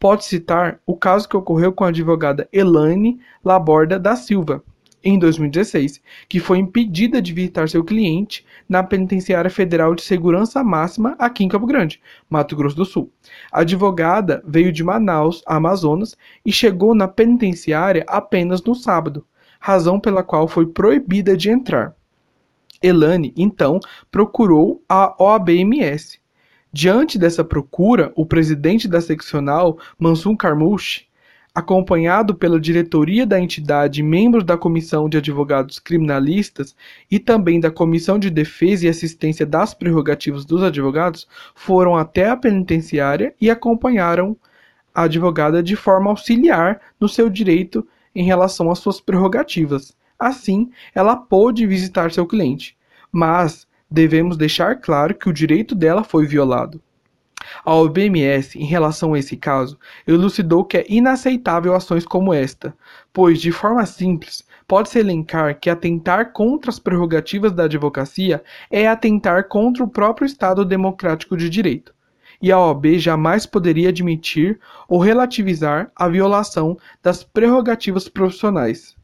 pode 0.00 0.24
citar 0.24 0.80
o 0.86 0.96
caso 0.96 1.28
que 1.28 1.36
ocorreu 1.36 1.72
com 1.72 1.84
a 1.84 1.88
advogada 1.88 2.48
Elaine 2.50 3.20
Laborda 3.44 3.98
da 3.98 4.16
Silva, 4.16 4.64
em 5.02 5.18
2016, 5.18 6.00
que 6.28 6.40
foi 6.40 6.58
impedida 6.58 7.22
de 7.22 7.32
visitar 7.32 7.68
seu 7.68 7.84
cliente 7.84 8.44
na 8.68 8.82
Penitenciária 8.82 9.50
Federal 9.50 9.94
de 9.94 10.02
Segurança 10.02 10.62
Máxima 10.64 11.16
aqui 11.18 11.44
em 11.44 11.48
Campo 11.48 11.66
Grande, 11.66 12.00
Mato 12.28 12.56
Grosso 12.56 12.76
do 12.76 12.84
Sul. 12.84 13.10
A 13.52 13.60
advogada 13.60 14.42
veio 14.46 14.72
de 14.72 14.84
Manaus, 14.84 15.42
Amazonas, 15.46 16.16
e 16.44 16.52
chegou 16.52 16.94
na 16.94 17.08
penitenciária 17.08 18.04
apenas 18.06 18.62
no 18.62 18.74
sábado, 18.74 19.24
razão 19.60 20.00
pela 20.00 20.24
qual 20.24 20.48
foi 20.48 20.66
proibida 20.66 21.36
de 21.36 21.50
entrar. 21.50 21.94
Elane, 22.82 23.32
então, 23.36 23.78
procurou 24.10 24.82
a 24.88 25.14
OABMS, 25.22 26.20
Diante 26.72 27.18
dessa 27.18 27.42
procura, 27.42 28.12
o 28.14 28.24
presidente 28.24 28.86
da 28.86 29.00
seccional, 29.00 29.76
Mansur 29.98 30.36
Carmouche, 30.36 31.06
acompanhado 31.52 32.32
pela 32.32 32.60
diretoria 32.60 33.26
da 33.26 33.40
entidade 33.40 34.04
membros 34.04 34.44
da 34.44 34.56
Comissão 34.56 35.08
de 35.08 35.16
Advogados 35.16 35.80
Criminalistas 35.80 36.76
e 37.10 37.18
também 37.18 37.58
da 37.58 37.72
Comissão 37.72 38.20
de 38.20 38.30
Defesa 38.30 38.86
e 38.86 38.88
Assistência 38.88 39.44
das 39.44 39.74
Prerrogativas 39.74 40.44
dos 40.44 40.62
Advogados, 40.62 41.26
foram 41.56 41.96
até 41.96 42.30
a 42.30 42.36
penitenciária 42.36 43.34
e 43.40 43.50
acompanharam 43.50 44.36
a 44.94 45.02
advogada 45.02 45.60
de 45.64 45.74
forma 45.74 46.10
auxiliar 46.10 46.80
no 47.00 47.08
seu 47.08 47.28
direito 47.28 47.84
em 48.14 48.24
relação 48.24 48.70
às 48.70 48.78
suas 48.78 49.00
prerrogativas. 49.00 49.96
Assim, 50.18 50.70
ela 50.94 51.16
pôde 51.16 51.66
visitar 51.66 52.12
seu 52.12 52.26
cliente. 52.26 52.76
Mas 53.10 53.66
devemos 53.90 54.36
deixar 54.36 54.76
claro 54.76 55.14
que 55.14 55.28
o 55.28 55.32
direito 55.32 55.74
dela 55.74 56.04
foi 56.04 56.26
violado. 56.26 56.80
A 57.64 57.74
OBMS, 57.74 58.58
em 58.58 58.64
relação 58.64 59.14
a 59.14 59.18
esse 59.18 59.36
caso, 59.36 59.78
elucidou 60.06 60.64
que 60.64 60.76
é 60.76 60.86
inaceitável 60.88 61.74
ações 61.74 62.04
como 62.04 62.34
esta, 62.34 62.74
pois, 63.12 63.40
de 63.40 63.50
forma 63.50 63.84
simples, 63.86 64.44
pode-se 64.68 64.98
elencar 64.98 65.58
que 65.58 65.70
atentar 65.70 66.32
contra 66.32 66.70
as 66.70 66.78
prerrogativas 66.78 67.52
da 67.52 67.64
advocacia 67.64 68.42
é 68.70 68.86
atentar 68.86 69.48
contra 69.48 69.82
o 69.82 69.88
próprio 69.88 70.26
Estado 70.26 70.64
democrático 70.64 71.36
de 71.36 71.48
direito. 71.48 71.94
E 72.40 72.50
a 72.50 72.58
OAB 72.58 72.98
jamais 72.98 73.44
poderia 73.44 73.90
admitir 73.90 74.58
ou 74.88 74.98
relativizar 74.98 75.90
a 75.94 76.08
violação 76.08 76.78
das 77.02 77.22
prerrogativas 77.22 78.08
profissionais. 78.08 78.96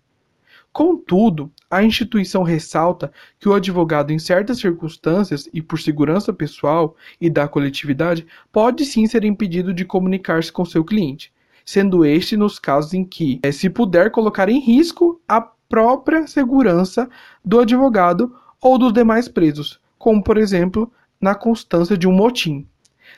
Contudo, 0.77 1.51
a 1.71 1.83
instituição 1.83 2.43
ressalta 2.43 3.11
que 3.41 3.49
o 3.49 3.55
advogado, 3.55 4.13
em 4.13 4.19
certas 4.19 4.59
circunstâncias 4.59 5.49
e 5.51 5.63
por 5.63 5.81
segurança 5.81 6.35
pessoal 6.35 6.95
e 7.19 7.31
da 7.31 7.49
coletividade, 7.49 8.27
pode 8.53 8.85
sim 8.85 9.07
ser 9.07 9.25
impedido 9.25 9.73
de 9.73 9.87
comunicar-se 9.87 10.53
com 10.53 10.67
seu 10.67 10.85
cliente, 10.85 11.33
sendo 11.65 12.05
este 12.05 12.37
nos 12.37 12.59
casos 12.59 12.93
em 12.93 13.05
que 13.05 13.41
é, 13.43 13.51
se 13.51 13.71
puder 13.71 14.11
colocar 14.11 14.51
em 14.51 14.61
risco 14.61 15.19
a 15.27 15.41
própria 15.41 16.27
segurança 16.27 17.09
do 17.43 17.59
advogado 17.59 18.35
ou 18.61 18.77
dos 18.77 18.93
demais 18.93 19.29
presos, 19.29 19.81
como 19.99 20.23
por 20.23 20.37
exemplo 20.37 20.93
na 21.19 21.35
constância 21.35 21.97
de 21.97 22.07
um 22.07 22.13
motim. 22.13 22.67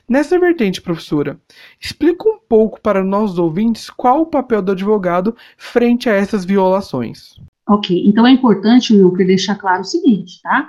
Nessa 0.08 0.38
vertente, 0.38 0.80
professora, 0.80 1.38
explica 1.80 2.28
um 2.28 2.38
pouco 2.38 2.80
para 2.80 3.04
nós 3.04 3.38
ouvintes 3.38 3.90
qual 3.90 4.22
o 4.22 4.26
papel 4.26 4.62
do 4.62 4.72
advogado 4.72 5.36
frente 5.56 6.08
a 6.08 6.14
essas 6.14 6.44
violações. 6.44 7.36
Ok, 7.68 8.02
então 8.06 8.26
é 8.26 8.30
importante, 8.30 8.94
Wilker, 8.94 9.26
deixar 9.26 9.56
claro 9.56 9.82
o 9.82 9.84
seguinte, 9.84 10.40
tá? 10.42 10.66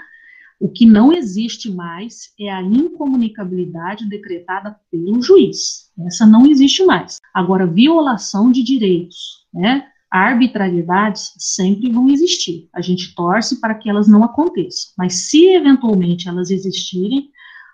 O 0.60 0.68
que 0.68 0.86
não 0.86 1.14
existe 1.14 1.72
mais 1.72 2.34
é 2.38 2.52
a 2.52 2.62
incomunicabilidade 2.62 4.06
decretada 4.10 4.76
pelo 4.92 5.22
juiz. 5.22 5.90
Essa 6.06 6.26
não 6.26 6.46
existe 6.46 6.84
mais. 6.84 7.18
Agora, 7.34 7.66
violação 7.66 8.52
de 8.52 8.62
direitos, 8.62 9.46
né? 9.54 9.86
Arbitrariedades 10.12 11.32
sempre 11.38 11.90
vão 11.90 12.10
existir. 12.10 12.68
A 12.74 12.82
gente 12.82 13.16
torce 13.16 13.62
para 13.62 13.76
que 13.76 13.90
elas 13.90 14.08
não 14.08 14.22
aconteçam. 14.22 14.92
Mas 14.98 15.30
se 15.30 15.46
eventualmente 15.54 16.28
elas 16.28 16.50
existirem, 16.50 17.30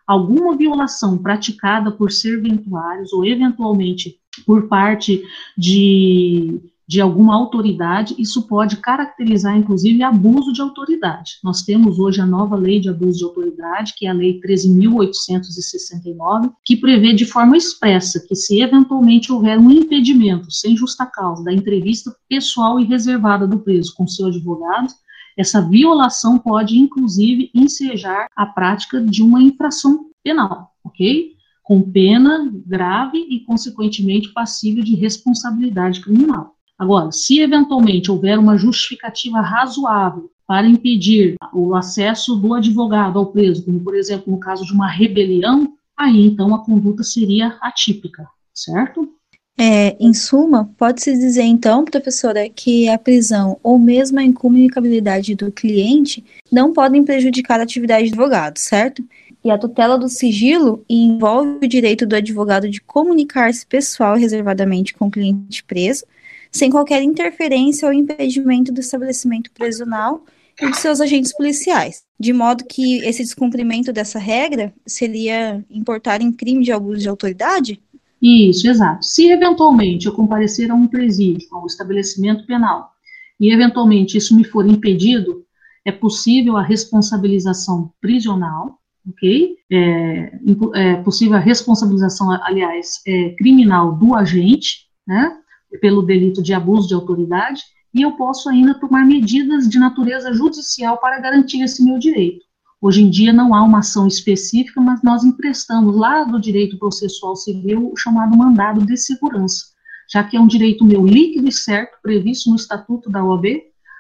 alguma 0.07 0.55
violação 0.55 1.17
praticada 1.17 1.91
por 1.91 2.11
serventuários 2.11 3.13
ou 3.13 3.25
eventualmente 3.25 4.17
por 4.45 4.67
parte 4.67 5.23
de 5.57 6.61
de 6.87 7.01
alguma 7.01 7.35
autoridade, 7.35 8.13
isso 8.19 8.47
pode 8.47 8.77
caracterizar, 8.77 9.57
inclusive, 9.57 10.03
abuso 10.03 10.53
de 10.53 10.61
autoridade. 10.61 11.39
Nós 11.43 11.63
temos 11.63 11.97
hoje 11.97 12.21
a 12.21 12.25
nova 12.25 12.55
lei 12.55 12.79
de 12.79 12.89
abuso 12.89 13.17
de 13.17 13.23
autoridade, 13.23 13.95
que 13.97 14.05
é 14.05 14.09
a 14.09 14.13
Lei 14.13 14.39
13.869, 14.39 16.51
que 16.63 16.77
prevê 16.77 17.11
de 17.13 17.25
forma 17.25 17.57
expressa 17.57 18.23
que, 18.27 18.35
se 18.35 18.61
eventualmente 18.61 19.31
houver 19.31 19.57
um 19.57 19.71
impedimento, 19.71 20.51
sem 20.51 20.77
justa 20.77 21.07
causa, 21.07 21.43
da 21.43 21.51
entrevista 21.51 22.15
pessoal 22.29 22.79
e 22.79 22.85
reservada 22.85 23.47
do 23.47 23.57
preso 23.59 23.91
com 23.95 24.07
seu 24.07 24.27
advogado, 24.27 24.93
essa 25.37 25.61
violação 25.61 26.37
pode, 26.37 26.77
inclusive, 26.77 27.51
ensejar 27.53 28.27
a 28.35 28.45
prática 28.45 29.01
de 29.01 29.21
uma 29.21 29.41
infração 29.41 30.09
penal, 30.23 30.71
ok? 30.83 31.33
Com 31.63 31.81
pena 31.81 32.51
grave 32.65 33.17
e, 33.17 33.41
consequentemente, 33.41 34.31
passível 34.33 34.83
de 34.83 34.95
responsabilidade 34.95 36.01
criminal. 36.01 36.55
Agora, 36.77 37.11
se 37.11 37.39
eventualmente 37.39 38.11
houver 38.11 38.37
uma 38.37 38.57
justificativa 38.57 39.39
razoável 39.39 40.29
para 40.47 40.67
impedir 40.67 41.35
o 41.53 41.73
acesso 41.73 42.35
do 42.35 42.53
advogado 42.53 43.17
ao 43.17 43.27
preso, 43.27 43.65
como 43.65 43.79
por 43.79 43.95
exemplo 43.95 44.31
no 44.31 44.39
caso 44.39 44.65
de 44.65 44.73
uma 44.73 44.87
rebelião, 44.87 45.73
aí 45.97 46.25
então 46.25 46.53
a 46.53 46.63
conduta 46.63 47.03
seria 47.03 47.57
atípica, 47.61 48.27
certo? 48.53 49.09
É, 49.57 49.95
em 50.01 50.13
suma, 50.13 50.69
pode-se 50.77 51.13
dizer 51.17 51.43
então, 51.43 51.85
professora, 51.85 52.49
que 52.49 52.89
a 52.89 52.97
prisão 52.97 53.57
ou 53.63 53.79
mesmo 53.79 54.19
a 54.19 54.23
incomunicabilidade 54.23 55.33
do 55.33 55.49
cliente 55.49 56.23
não 56.51 56.73
podem 56.73 57.05
prejudicar 57.05 57.61
a 57.61 57.63
atividade 57.63 58.09
do 58.09 58.15
advogado, 58.15 58.57
certo? 58.57 59.01
E 59.43 59.49
a 59.49 59.57
tutela 59.57 59.97
do 59.97 60.09
sigilo 60.09 60.83
envolve 60.89 61.65
o 61.65 61.69
direito 61.69 62.05
do 62.05 62.15
advogado 62.17 62.69
de 62.69 62.81
comunicar-se 62.81 63.65
pessoal 63.65 64.17
e 64.17 64.21
reservadamente 64.21 64.93
com 64.93 65.07
o 65.07 65.11
cliente 65.11 65.63
preso, 65.63 66.03
sem 66.51 66.69
qualquer 66.69 67.01
interferência 67.01 67.87
ou 67.87 67.93
impedimento 67.93 68.73
do 68.73 68.81
estabelecimento 68.81 69.51
prisional 69.51 70.25
e 70.61 70.69
de 70.69 70.77
seus 70.77 70.99
agentes 70.99 71.31
policiais, 71.33 72.03
de 72.19 72.33
modo 72.33 72.65
que 72.65 72.97
esse 73.05 73.23
descumprimento 73.23 73.93
dessa 73.93 74.19
regra 74.19 74.73
seria 74.85 75.63
importar 75.69 76.21
em 76.21 76.31
crime 76.31 76.63
de 76.63 76.71
abuso 76.73 77.01
de 77.01 77.09
autoridade? 77.09 77.81
Isso, 78.21 78.67
exato. 78.67 79.05
Se 79.05 79.29
eventualmente 79.29 80.07
eu 80.07 80.13
comparecer 80.13 80.71
a 80.71 80.75
um 80.75 80.87
presídio, 80.87 81.47
a 81.51 81.61
um 81.61 81.65
estabelecimento 81.65 82.45
penal, 82.45 82.91
e 83.39 83.51
eventualmente 83.51 84.17
isso 84.17 84.35
me 84.35 84.43
for 84.43 84.65
impedido, 84.65 85.45
é 85.83 85.91
possível 85.91 86.57
a 86.57 86.63
responsabilização 86.63 87.93
prisional, 88.01 88.79
ok? 89.07 89.55
É, 89.71 90.39
é 90.73 90.95
possível 90.97 91.35
a 91.35 91.39
responsabilização, 91.39 92.31
aliás, 92.43 93.01
é, 93.05 93.29
criminal 93.37 93.95
do 93.95 94.15
agente, 94.15 94.87
né? 95.05 95.37
Pelo 95.81 96.01
delito 96.01 96.41
de 96.41 96.53
abuso 96.53 96.87
de 96.87 96.93
autoridade, 96.93 97.61
e 97.93 98.01
eu 98.01 98.13
posso 98.13 98.49
ainda 98.49 98.73
tomar 98.73 99.05
medidas 99.05 99.69
de 99.69 99.77
natureza 99.77 100.33
judicial 100.33 100.97
para 100.97 101.19
garantir 101.19 101.61
esse 101.61 101.83
meu 101.83 101.99
direito. 101.99 102.43
Hoje 102.85 103.01
em 103.01 103.09
dia 103.09 103.33
não 103.33 103.55
há 103.55 103.63
uma 103.63 103.79
ação 103.79 104.05
específica, 104.05 104.79
mas 104.79 105.01
nós 105.01 105.23
emprestamos 105.23 105.97
lá 105.97 106.23
do 106.23 106.39
direito 106.39 106.77
processual 106.77 107.35
civil 107.35 107.91
o 107.91 107.97
chamado 107.97 108.37
mandado 108.37 108.85
de 108.85 108.95
segurança, 108.95 109.65
já 110.07 110.23
que 110.23 110.37
é 110.37 110.39
um 110.39 110.45
direito 110.45 110.85
meu 110.85 111.03
líquido 111.03 111.47
e 111.47 111.51
certo, 111.51 111.97
previsto 112.03 112.47
no 112.47 112.55
Estatuto 112.55 113.09
da 113.09 113.25
OAB, 113.25 113.45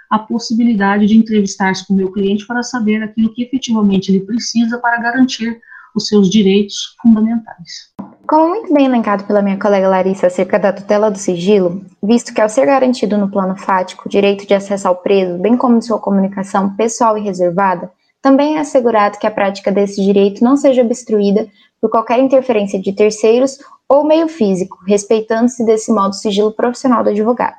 a 0.07 0.19
possibilidade 0.19 1.07
de 1.07 1.17
entrevistar-se 1.17 1.87
com 1.87 1.95
o 1.95 1.97
meu 1.97 2.11
cliente 2.11 2.45
para 2.45 2.61
saber 2.61 3.01
aquilo 3.01 3.33
que 3.33 3.41
efetivamente 3.41 4.11
ele 4.11 4.19
precisa 4.19 4.77
para 4.77 5.01
garantir 5.01 5.59
os 5.95 6.07
seus 6.07 6.29
direitos 6.29 6.95
fundamentais. 7.01 7.91
Como 8.27 8.49
muito 8.49 8.71
bem 8.71 8.85
elencado 8.85 9.23
pela 9.23 9.41
minha 9.41 9.57
colega 9.57 9.89
Larissa 9.89 10.27
acerca 10.27 10.59
da 10.59 10.71
tutela 10.71 11.09
do 11.09 11.17
sigilo, 11.17 11.83
visto 12.03 12.31
que 12.31 12.39
ao 12.39 12.47
ser 12.47 12.67
garantido 12.67 13.17
no 13.17 13.31
plano 13.31 13.55
fático 13.57 14.03
o 14.05 14.11
direito 14.11 14.45
de 14.45 14.53
acesso 14.53 14.87
ao 14.87 14.97
preso, 14.97 15.39
bem 15.39 15.57
como 15.57 15.81
sua 15.81 15.97
comunicação 15.97 16.75
pessoal 16.75 17.17
e 17.17 17.23
reservada, 17.23 17.89
também 18.25 18.55
é 18.55 18.59
assegurado 18.59 19.19
que 19.19 19.27
a 19.27 19.29
prática 19.29 19.71
desse 19.71 20.01
direito 20.01 20.43
não 20.43 20.57
seja 20.57 20.81
obstruída 20.81 21.47
por 21.79 21.91
qualquer 21.91 22.17
interferência 22.17 22.81
de 22.81 22.91
terceiros 22.91 23.59
ou 23.87 24.03
meio 24.03 24.27
físico, 24.27 24.79
respeitando-se 24.87 25.63
desse 25.63 25.91
modo 25.91 26.09
o 26.09 26.13
sigilo 26.13 26.51
profissional 26.51 27.03
do 27.03 27.11
advogado. 27.11 27.57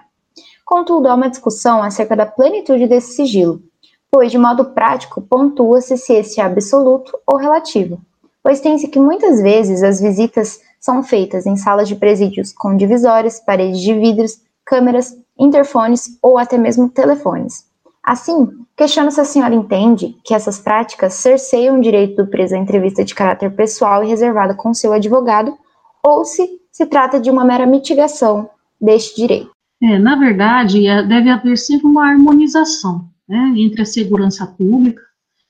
Contudo, 0.65 1.07
há 1.07 1.15
uma 1.15 1.31
discussão 1.31 1.85
acerca 1.85 2.17
da 2.17 2.27
plenitude 2.27 2.89
desse 2.89 3.13
sigilo, 3.13 3.63
pois, 4.11 4.33
de 4.33 4.39
modo 4.39 4.65
prático, 4.65 5.23
pontua-se 5.23 5.97
se 5.97 6.15
este 6.15 6.41
é 6.41 6.43
absoluto 6.43 7.17
ou 7.25 7.39
relativo, 7.39 8.01
pois 8.43 8.59
tem-se 8.59 8.89
que 8.89 8.99
muitas 8.99 9.41
vezes 9.41 9.85
as 9.85 10.01
visitas 10.01 10.61
são 10.81 11.01
feitas 11.01 11.47
em 11.47 11.55
salas 11.57 11.87
de 11.87 11.95
presídios 11.95 12.53
com 12.53 12.77
divisórias, 12.77 13.39
paredes 13.39 13.81
de 13.81 13.95
vidros, 13.95 14.41
câmeras, 14.65 15.17
interfones 15.39 16.19
ou 16.21 16.37
até 16.37 16.59
mesmo 16.59 16.89
telefones. 16.89 17.67
Assim, 18.07 18.49
Questiona 18.77 19.11
se 19.11 19.19
a 19.19 19.25
senhora 19.25 19.55
entende 19.55 20.19
que 20.23 20.35
essas 20.35 20.59
práticas 20.59 21.15
cerceiam 21.15 21.79
o 21.79 21.81
direito 21.81 22.23
do 22.23 22.31
preso 22.31 22.55
à 22.55 22.59
entrevista 22.59 23.03
de 23.03 23.15
caráter 23.15 23.51
pessoal 23.57 24.05
e 24.05 24.07
reservada 24.07 24.55
com 24.55 24.75
seu 24.75 24.93
advogado, 24.93 25.57
ou 26.05 26.27
se 26.27 26.61
se 26.71 26.85
trata 26.85 27.19
de 27.19 27.31
uma 27.31 27.43
mera 27.43 27.65
mitigação 27.65 28.51
deste 28.79 29.17
direito. 29.17 29.51
É, 29.83 29.99
na 29.99 30.15
verdade, 30.15 30.87
é, 30.87 31.03
deve 31.03 31.31
haver 31.31 31.57
sempre 31.57 31.87
uma 31.87 32.07
harmonização 32.07 33.09
né, 33.27 33.55
entre 33.57 33.81
a 33.81 33.87
segurança 33.87 34.47
pública, 34.47 35.01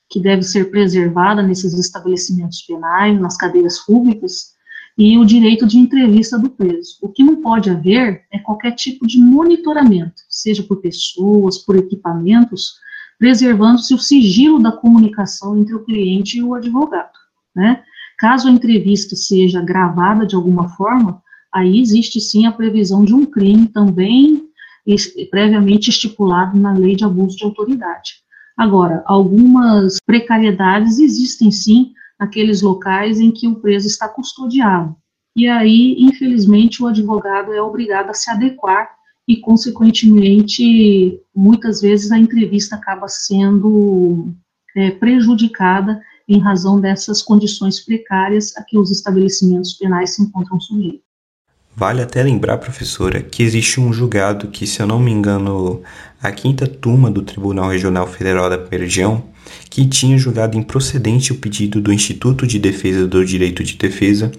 que 0.09 0.21
deve 0.21 0.41
ser 0.43 0.71
preservada 0.71 1.43
nesses 1.43 1.73
estabelecimentos 1.73 2.61
penais, 2.61 3.19
nas 3.19 3.35
cadeias 3.35 3.79
públicas, 3.79 4.53
e 4.97 5.17
o 5.17 5.25
direito 5.25 5.67
de 5.67 5.77
entrevista 5.77 6.39
do 6.39 6.49
preso. 6.49 6.97
O 7.01 7.09
que 7.09 7.23
não 7.23 7.41
pode 7.41 7.69
haver 7.69 8.23
é 8.31 8.39
qualquer 8.39 8.71
tipo 8.71 9.05
de 9.05 9.19
monitoramento, 9.19 10.23
seja 10.29 10.63
por 10.63 10.77
pessoas, 10.77 11.59
por 11.59 11.75
equipamentos, 11.75 12.75
preservando-se 13.19 13.93
o 13.93 13.99
sigilo 13.99 14.59
da 14.59 14.71
comunicação 14.71 15.57
entre 15.57 15.75
o 15.75 15.83
cliente 15.83 16.37
e 16.37 16.43
o 16.43 16.55
advogado. 16.55 17.11
Né? 17.55 17.83
Caso 18.17 18.47
a 18.47 18.51
entrevista 18.51 19.15
seja 19.15 19.61
gravada 19.61 20.25
de 20.25 20.35
alguma 20.35 20.69
forma, 20.69 21.21
aí 21.53 21.79
existe 21.79 22.19
sim 22.19 22.45
a 22.45 22.51
previsão 22.51 23.05
de 23.05 23.13
um 23.13 23.25
crime 23.25 23.67
também 23.67 24.47
previamente 25.29 25.89
estipulado 25.89 26.57
na 26.57 26.71
lei 26.71 26.95
de 26.95 27.03
abuso 27.03 27.35
de 27.35 27.43
autoridade. 27.43 28.13
Agora, 28.55 29.03
algumas 29.05 29.97
precariedades 30.05 30.97
existem 30.97 31.51
sim 31.51 31.91
naqueles 32.19 32.61
locais 32.61 33.19
em 33.19 33.31
que 33.31 33.47
o 33.47 33.55
preso 33.55 33.87
está 33.87 34.07
custodiado. 34.07 34.95
E 35.35 35.47
aí, 35.47 35.95
infelizmente, 35.99 36.81
o 36.81 36.87
advogado 36.87 37.53
é 37.53 37.61
obrigado 37.61 38.09
a 38.09 38.13
se 38.13 38.29
adequar 38.29 38.89
e, 39.27 39.37
consequentemente, 39.37 41.21
muitas 41.35 41.81
vezes 41.81 42.11
a 42.11 42.17
entrevista 42.17 42.75
acaba 42.75 43.07
sendo 43.07 44.33
é, 44.75 44.91
prejudicada 44.91 46.01
em 46.27 46.39
razão 46.39 46.79
dessas 46.81 47.21
condições 47.21 47.79
precárias 47.79 48.55
a 48.57 48.63
que 48.63 48.77
os 48.77 48.91
estabelecimentos 48.91 49.73
penais 49.73 50.15
se 50.15 50.23
encontram 50.23 50.59
sujeitos. 50.59 51.06
Vale 51.79 52.01
até 52.01 52.23
lembrar, 52.23 52.57
professora, 52.57 53.21
que 53.21 53.43
existe 53.43 53.79
um 53.79 53.93
julgado 53.93 54.47
que, 54.47 54.65
se 54.65 54.81
eu 54.81 54.87
não 54.87 54.99
me 54.99 55.11
engano, 55.11 55.83
a 56.19 56.31
quinta 56.31 56.65
turma 56.65 57.11
do 57.11 57.21
Tribunal 57.21 57.69
Regional 57.69 58.07
Federal 58.07 58.49
da 58.49 58.57
Primeira 58.57 59.23
que 59.69 59.85
tinha 59.85 60.17
julgado 60.17 60.57
improcedente 60.57 61.31
o 61.31 61.35
pedido 61.35 61.79
do 61.79 61.93
Instituto 61.93 62.47
de 62.47 62.57
Defesa 62.57 63.05
do 63.05 63.23
Direito 63.23 63.63
de 63.63 63.75
Defesa, 63.75 64.31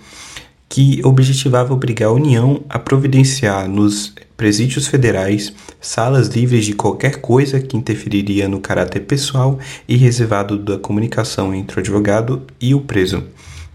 que 0.68 1.00
objetivava 1.04 1.72
obrigar 1.72 2.08
a 2.08 2.12
União 2.12 2.64
a 2.68 2.76
providenciar 2.76 3.68
nos 3.68 4.12
presídios 4.36 4.88
federais, 4.88 5.52
salas 5.80 6.26
livres 6.26 6.64
de 6.64 6.72
qualquer 6.72 7.20
coisa 7.20 7.60
que 7.60 7.76
interferiria 7.76 8.48
no 8.48 8.58
caráter 8.58 9.02
pessoal 9.02 9.60
e 9.86 9.96
reservado 9.96 10.58
da 10.58 10.76
comunicação 10.76 11.54
entre 11.54 11.76
o 11.76 11.80
advogado 11.80 12.42
e 12.60 12.74
o 12.74 12.80
preso, 12.80 13.22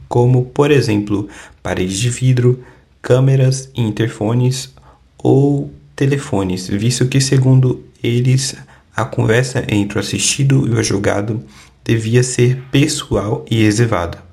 como, 0.09 0.47
por 0.47 0.69
exemplo, 0.69 1.29
paredes 1.63 1.97
de 1.97 2.09
vidro, 2.09 2.61
câmeras 3.03 3.69
interfones 3.75 4.73
ou 5.17 5.71
telefones, 5.93 6.69
visto 6.69 7.05
que, 7.05 7.19
segundo 7.19 7.83
eles, 8.01 8.55
a 8.95 9.03
conversa 9.03 9.65
entre 9.67 9.97
o 9.97 10.01
assistido 10.01 10.65
e 10.65 10.71
o 10.71 10.81
julgado 10.81 11.43
devia 11.83 12.23
ser 12.23 12.63
pessoal 12.71 13.45
e 13.51 13.61
reservada. 13.61 14.23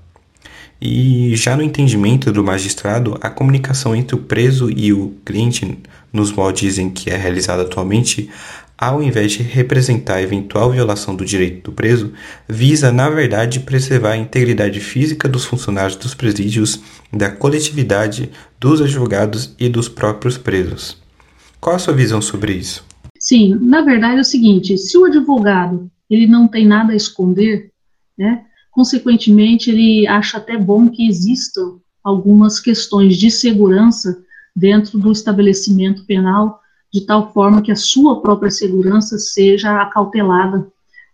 E 0.81 1.35
já 1.35 1.57
no 1.57 1.63
entendimento 1.63 2.33
do 2.33 2.45
magistrado, 2.45 3.19
a 3.21 3.29
comunicação 3.29 3.95
entre 3.95 4.15
o 4.15 4.21
preso 4.21 4.71
e 4.71 4.93
o 4.93 5.15
cliente, 5.27 5.79
nos 6.13 6.33
moldes 6.33 6.79
em 6.79 6.89
que 6.89 7.11
é 7.11 7.17
realizada 7.17 7.63
atualmente, 7.63 8.31
ao 8.81 9.03
invés 9.03 9.33
de 9.33 9.43
representar 9.43 10.23
eventual 10.23 10.71
violação 10.71 11.15
do 11.15 11.25
direito 11.25 11.71
do 11.71 11.73
preso, 11.73 12.13
visa, 12.49 12.91
na 12.91 13.11
verdade, 13.11 13.61
preservar 13.61 14.13
a 14.13 14.17
integridade 14.17 14.81
física 14.81 15.29
dos 15.29 15.45
funcionários 15.45 15.97
dos 15.97 16.15
presídios, 16.15 16.81
da 17.13 17.31
coletividade, 17.31 18.31
dos 18.59 18.81
advogados 18.81 19.55
e 19.59 19.69
dos 19.69 19.89
próprios 19.89 20.39
presos. 20.39 20.97
Qual 21.61 21.77
a 21.77 21.79
sua 21.79 21.93
visão 21.93 22.23
sobre 22.23 22.55
isso? 22.55 22.83
Sim, 23.19 23.59
na 23.61 23.83
verdade 23.83 24.17
é 24.17 24.21
o 24.23 24.25
seguinte, 24.25 24.79
se 24.79 24.97
o 24.97 25.05
advogado 25.05 25.91
ele 26.09 26.27
não 26.27 26.49
tem 26.49 26.67
nada 26.67 26.95
a 26.95 26.97
esconder, 26.97 27.71
né, 28.17 28.47
Consequentemente, 28.71 29.71
ele 29.71 30.07
acha 30.07 30.39
até 30.39 30.57
bom 30.57 30.89
que 30.89 31.07
existam 31.09 31.79
algumas 32.03 32.61
questões 32.61 33.17
de 33.17 33.31
segurança 33.31 34.23
dentro 34.55 34.99
do 34.99 35.13
estabelecimento 35.13 36.05
penal, 36.05 36.60
de 36.93 37.03
tal 37.03 37.33
forma 37.33 37.63
que 37.63 37.71
a 37.71 37.77
sua 37.77 38.21
própria 38.21 38.51
segurança 38.51 39.19
seja 39.19 39.81
acautelada 39.81 40.67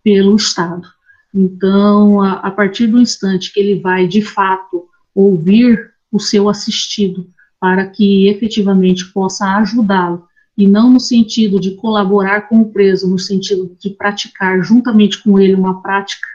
pelo 0.03 0.37
Estado. 0.37 0.89
Então, 1.35 2.23
a, 2.23 2.35
a 2.35 2.51
partir 2.51 2.87
do 2.87 3.01
instante 3.01 3.53
que 3.53 3.61
ele 3.61 3.81
vai, 3.81 4.07
de 4.07 4.23
fato, 4.23 4.89
ouvir 5.15 5.93
o 6.11 6.19
seu 6.19 6.49
assistido 6.49 7.29
para 7.61 7.87
que 7.87 8.29
efetivamente 8.29 9.13
possa 9.13 9.57
ajudá-lo, 9.57 10.27
e 10.57 10.67
não 10.67 10.91
no 10.91 11.01
sentido 11.01 11.61
de 11.61 11.73
colaborar 11.73 12.49
com 12.49 12.61
o 12.61 12.73
preso, 12.73 13.09
no 13.09 13.19
sentido 13.19 13.77
de 13.79 13.91
praticar 13.91 14.63
juntamente 14.63 15.23
com 15.23 15.39
ele 15.39 15.55
uma 15.55 15.83
prática 15.83 16.27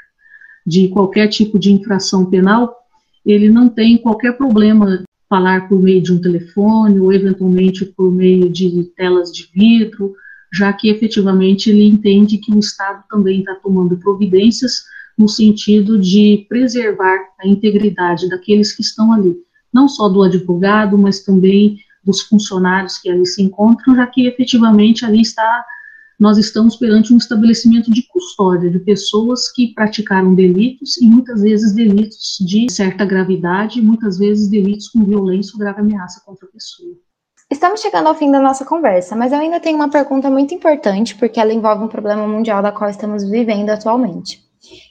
de 0.66 0.90
qualquer 0.90 1.28
tipo 1.28 1.58
de 1.58 1.72
infração 1.72 2.26
penal, 2.26 2.76
ele 3.26 3.50
não 3.50 3.68
tem 3.68 3.98
qualquer 3.98 4.38
problema 4.38 5.04
falar 5.32 5.70
por 5.70 5.82
meio 5.82 6.02
de 6.02 6.12
um 6.12 6.20
telefone 6.20 7.00
ou 7.00 7.14
eventualmente 7.14 7.86
por 7.86 8.12
meio 8.12 8.50
de 8.50 8.84
telas 8.98 9.32
de 9.32 9.50
vidro, 9.56 10.14
já 10.54 10.74
que 10.74 10.90
efetivamente 10.90 11.70
ele 11.70 11.86
entende 11.86 12.38
que 12.38 12.54
o 12.54 12.60
Estado 12.60 13.06
também 13.10 13.40
está 13.40 13.56
tomando 13.56 13.96
providências 13.96 14.84
no 15.18 15.30
sentido 15.30 15.98
de 15.98 16.46
preservar 16.50 17.18
a 17.40 17.48
integridade 17.48 18.28
daqueles 18.28 18.76
que 18.76 18.82
estão 18.82 19.14
ali, 19.14 19.38
não 19.74 19.88
só 19.88 20.10
do 20.10 20.22
advogado, 20.22 20.98
mas 20.98 21.24
também 21.24 21.78
dos 22.04 22.20
funcionários 22.24 22.98
que 22.98 23.10
ali 23.10 23.26
se 23.26 23.42
encontram, 23.42 23.96
já 23.96 24.06
que 24.08 24.28
efetivamente 24.28 25.06
ali 25.06 25.22
está 25.22 25.66
nós 26.22 26.38
estamos 26.38 26.76
perante 26.76 27.12
um 27.12 27.18
estabelecimento 27.18 27.90
de 27.90 28.04
custódia 28.04 28.70
de 28.70 28.78
pessoas 28.78 29.52
que 29.52 29.74
praticaram 29.74 30.36
delitos 30.36 30.96
e 31.02 31.08
muitas 31.08 31.42
vezes 31.42 31.74
delitos 31.74 32.38
de 32.40 32.72
certa 32.72 33.04
gravidade, 33.04 33.82
muitas 33.82 34.20
vezes 34.20 34.48
delitos 34.48 34.88
com 34.90 35.04
violência 35.04 35.54
ou 35.56 35.60
grave 35.60 35.82
ameaça 35.82 36.22
contra 36.24 36.48
a 36.48 36.52
pessoa. 36.52 36.96
Estamos 37.50 37.82
chegando 37.82 38.06
ao 38.06 38.14
fim 38.14 38.32
da 38.32 38.40
nossa 38.40 38.64
conversa, 38.64 39.16
mas 39.16 39.34
eu 39.34 39.40
ainda 39.40 39.60
tenho 39.60 39.78
uma 39.78 39.90
pergunta 39.90 40.30
muito 40.30 40.54
importante 40.54 41.16
porque 41.16 41.40
ela 41.40 41.52
envolve 41.52 41.86
um 41.86 41.88
problema 41.88 42.28
mundial 42.28 42.62
da 42.62 42.72
qual 42.72 42.92
estamos 42.92 43.28
vivendo 43.28 43.72
atualmente. 43.72 44.44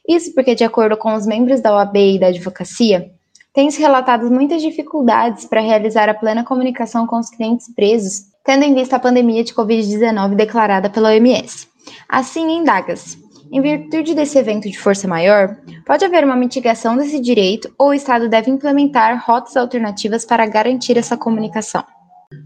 Isso 0.08 0.34
porque, 0.34 0.56
de 0.56 0.64
acordo 0.64 0.96
com 0.96 1.14
os 1.14 1.26
membros 1.26 1.60
da 1.60 1.72
OAB 1.72 1.96
e 1.96 2.18
da 2.18 2.26
advocacia, 2.26 3.08
tem-se 3.52 3.80
relatado 3.80 4.28
muitas 4.28 4.60
dificuldades 4.60 5.44
para 5.44 5.60
realizar 5.60 6.08
a 6.08 6.14
plena 6.14 6.42
comunicação 6.42 7.06
com 7.06 7.20
os 7.20 7.30
clientes 7.30 7.72
presos 7.72 8.29
tendo 8.50 8.64
em 8.64 8.74
vista 8.74 8.96
a 8.96 8.98
pandemia 8.98 9.44
de 9.44 9.54
Covid-19 9.54 10.34
declarada 10.34 10.90
pela 10.90 11.10
OMS. 11.10 11.68
Assim, 12.08 12.50
indaga-se: 12.50 13.16
em 13.52 13.60
virtude 13.62 14.12
desse 14.12 14.36
evento 14.36 14.68
de 14.68 14.76
força 14.76 15.06
maior, 15.06 15.56
pode 15.86 16.04
haver 16.04 16.24
uma 16.24 16.34
mitigação 16.34 16.96
desse 16.96 17.20
direito 17.20 17.72
ou 17.78 17.90
o 17.90 17.94
Estado 17.94 18.28
deve 18.28 18.50
implementar 18.50 19.24
rotas 19.24 19.56
alternativas 19.56 20.24
para 20.24 20.46
garantir 20.46 20.98
essa 20.98 21.16
comunicação? 21.16 21.84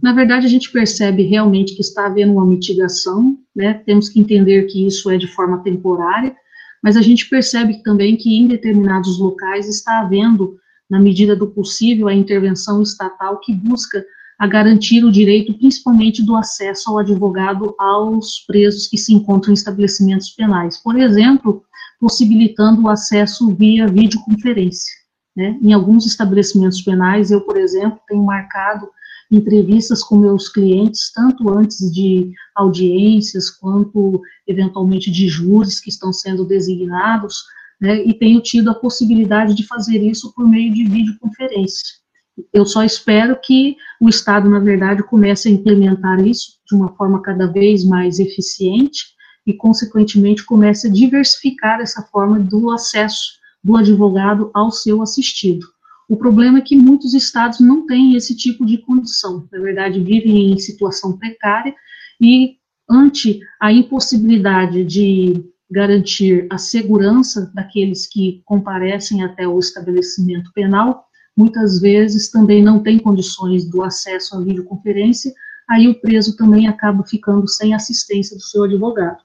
Na 0.03 0.13
verdade, 0.13 0.45
a 0.45 0.49
gente 0.51 0.71
percebe 0.71 1.23
realmente 1.23 1.75
que 1.75 1.81
está 1.81 2.05
havendo 2.05 2.35
uma 2.35 2.45
mitigação, 2.45 3.39
né? 3.57 3.81
Temos 3.87 4.11
que 4.11 4.21
entender 4.21 4.65
que 4.65 4.87
isso 4.87 5.11
é 5.11 5.17
de 5.17 5.29
forma 5.29 5.63
temporária, 5.63 6.37
mas 6.83 6.99
a 6.99 7.03
gente 7.03 7.31
percebe 7.31 7.83
também 7.83 8.15
que 8.15 8.39
em 8.39 8.47
determinados 8.47 9.19
locais 9.19 9.67
está 9.71 10.01
havendo, 10.01 10.59
na 10.91 11.01
medida 11.01 11.35
do 11.35 11.47
possível, 11.47 12.09
a 12.09 12.15
intervenção 12.15 12.83
estatal 12.83 13.41
que 13.41 13.55
busca 13.55 14.05
a 14.39 14.47
garantir 14.47 15.05
o 15.05 15.13
direito, 15.13 15.55
principalmente, 15.55 16.23
do 16.23 16.37
acesso 16.37 16.91
ao 16.91 16.99
advogado 16.99 17.75
aos 17.79 18.41
presos 18.47 18.89
que 18.89 18.99
se 18.99 19.13
encontram 19.13 19.53
em 19.53 19.55
estabelecimentos 19.55 20.31
penais. 20.31 20.77
Por 20.83 20.99
exemplo, 20.99 21.63
possibilitando 22.01 22.83
o 22.83 22.89
acesso 22.89 23.55
via 23.55 23.87
videoconferência. 23.87 24.93
Né? 25.37 25.59
Em 25.63 25.73
alguns 25.73 26.07
estabelecimentos 26.07 26.83
penais, 26.83 27.31
eu, 27.31 27.41
por 27.41 27.57
exemplo, 27.57 28.01
tenho 28.09 28.23
marcado 28.23 28.89
entrevistas 29.31 30.03
com 30.03 30.17
meus 30.17 30.49
clientes, 30.49 31.11
tanto 31.13 31.49
antes 31.51 31.93
de 31.93 32.31
audiências, 32.55 33.51
quanto 33.51 34.21
eventualmente 34.47 35.11
de 35.11 35.29
júris 35.29 35.81
que 35.81 35.89
estão 35.89 36.13
sendo 36.13 36.45
designados, 36.45 37.43
né, 37.81 38.05
e 38.05 38.15
tenho 38.15 38.41
tido 38.41 38.71
a 38.71 38.75
possibilidade 38.75 39.55
de 39.55 39.67
fazer 39.67 39.99
isso 39.99 40.33
por 40.35 40.49
meio 40.49 40.73
de 40.73 40.85
videoconferência. 40.85 42.04
Eu 42.53 42.67
só 42.67 42.83
espero 42.83 43.39
que 43.41 43.77
o 44.01 44.09
Estado, 44.09 44.49
na 44.49 44.59
verdade, 44.59 45.03
comece 45.03 45.49
a 45.49 45.53
implementar 45.53 46.27
isso 46.27 46.59
de 46.69 46.75
uma 46.75 46.95
forma 46.97 47.23
cada 47.23 47.47
vez 47.47 47.85
mais 47.85 48.19
eficiente 48.19 49.15
e, 49.47 49.53
consequentemente, 49.53 50.45
comece 50.45 50.89
a 50.89 50.91
diversificar 50.91 51.81
essa 51.81 52.03
forma 52.03 52.39
do 52.41 52.71
acesso 52.71 53.35
do 53.63 53.77
advogado 53.77 54.51
ao 54.53 54.71
seu 54.71 55.01
assistido. 55.01 55.67
O 56.09 56.17
problema 56.17 56.59
é 56.59 56.63
que 56.63 56.77
muitos 56.77 57.15
estados 57.15 57.61
não 57.61 57.87
têm 57.87 58.15
esse 58.15 58.37
tipo 58.37 58.67
de 58.67 58.79
condição, 58.79 59.49
na 59.51 59.59
verdade, 59.59 60.01
vivem 60.01 60.53
em 60.53 60.59
situação 60.59 61.17
precária 61.17 61.75
e, 62.21 62.57
ante 62.91 63.41
a 63.61 63.73
impossibilidade 63.73 64.85
de 64.85 65.43
garantir 65.71 66.47
a 66.51 66.59
segurança 66.59 67.51
daqueles 67.55 68.07
que 68.07 68.43
comparecem 68.45 69.25
até 69.25 69.49
o 69.49 69.59
estabelecimento 69.59 70.53
penal, 70.53 71.07
muitas 71.37 71.81
vezes 71.81 72.31
também 72.31 72.63
não 72.63 72.83
tem 72.83 72.99
condições 72.99 73.65
do 73.65 73.83
acesso 73.83 74.37
à 74.37 74.41
videoconferência, 74.41 75.33
aí 75.69 75.89
o 75.89 76.01
preso 76.01 76.37
também 76.37 76.69
acaba 76.69 77.05
ficando 77.05 77.49
sem 77.49 77.75
assistência 77.75 78.37
do 78.37 78.43
seu 78.43 78.65
advogado. 78.65 79.19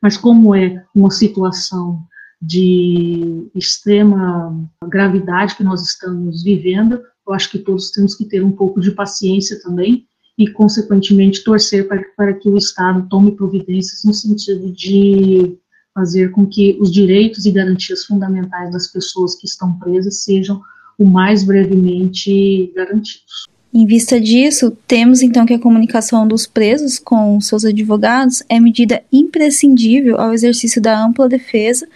Mas 0.00 0.16
como 0.16 0.54
é 0.54 0.84
uma 0.94 1.10
situação 1.10 2.02
de 2.40 3.50
extrema 3.54 4.56
gravidade 4.88 5.54
que 5.56 5.64
nós 5.64 5.82
estamos 5.82 6.42
vivendo, 6.42 7.02
eu 7.26 7.34
acho 7.34 7.50
que 7.50 7.58
todos 7.58 7.90
temos 7.90 8.14
que 8.14 8.24
ter 8.24 8.42
um 8.42 8.52
pouco 8.52 8.80
de 8.80 8.92
paciência 8.92 9.60
também 9.62 10.06
e, 10.38 10.48
consequentemente, 10.48 11.44
torcer 11.44 11.86
para, 11.86 12.02
para 12.16 12.32
que 12.32 12.48
o 12.48 12.56
Estado 12.56 13.06
tome 13.10 13.32
providências 13.32 14.02
no 14.04 14.14
sentido 14.14 14.72
de 14.72 15.58
fazer 15.94 16.30
com 16.30 16.46
que 16.46 16.78
os 16.80 16.90
direitos 16.90 17.44
e 17.44 17.52
garantias 17.52 18.06
fundamentais 18.06 18.72
das 18.72 18.86
pessoas 18.86 19.34
que 19.34 19.46
estão 19.46 19.78
presas 19.78 20.22
sejam 20.22 20.62
o 21.00 21.04
mais 21.04 21.42
brevemente 21.42 22.70
garantidos. 22.76 23.48
Em 23.72 23.86
vista 23.86 24.20
disso, 24.20 24.76
temos 24.86 25.22
então 25.22 25.46
que 25.46 25.54
a 25.54 25.58
comunicação 25.58 26.28
dos 26.28 26.46
presos 26.46 26.98
com 26.98 27.40
seus 27.40 27.64
advogados 27.64 28.42
é 28.48 28.60
medida 28.60 29.02
imprescindível 29.10 30.20
ao 30.20 30.34
exercício 30.34 30.82
da 30.82 31.02
ampla 31.02 31.26
defesa 31.26 31.88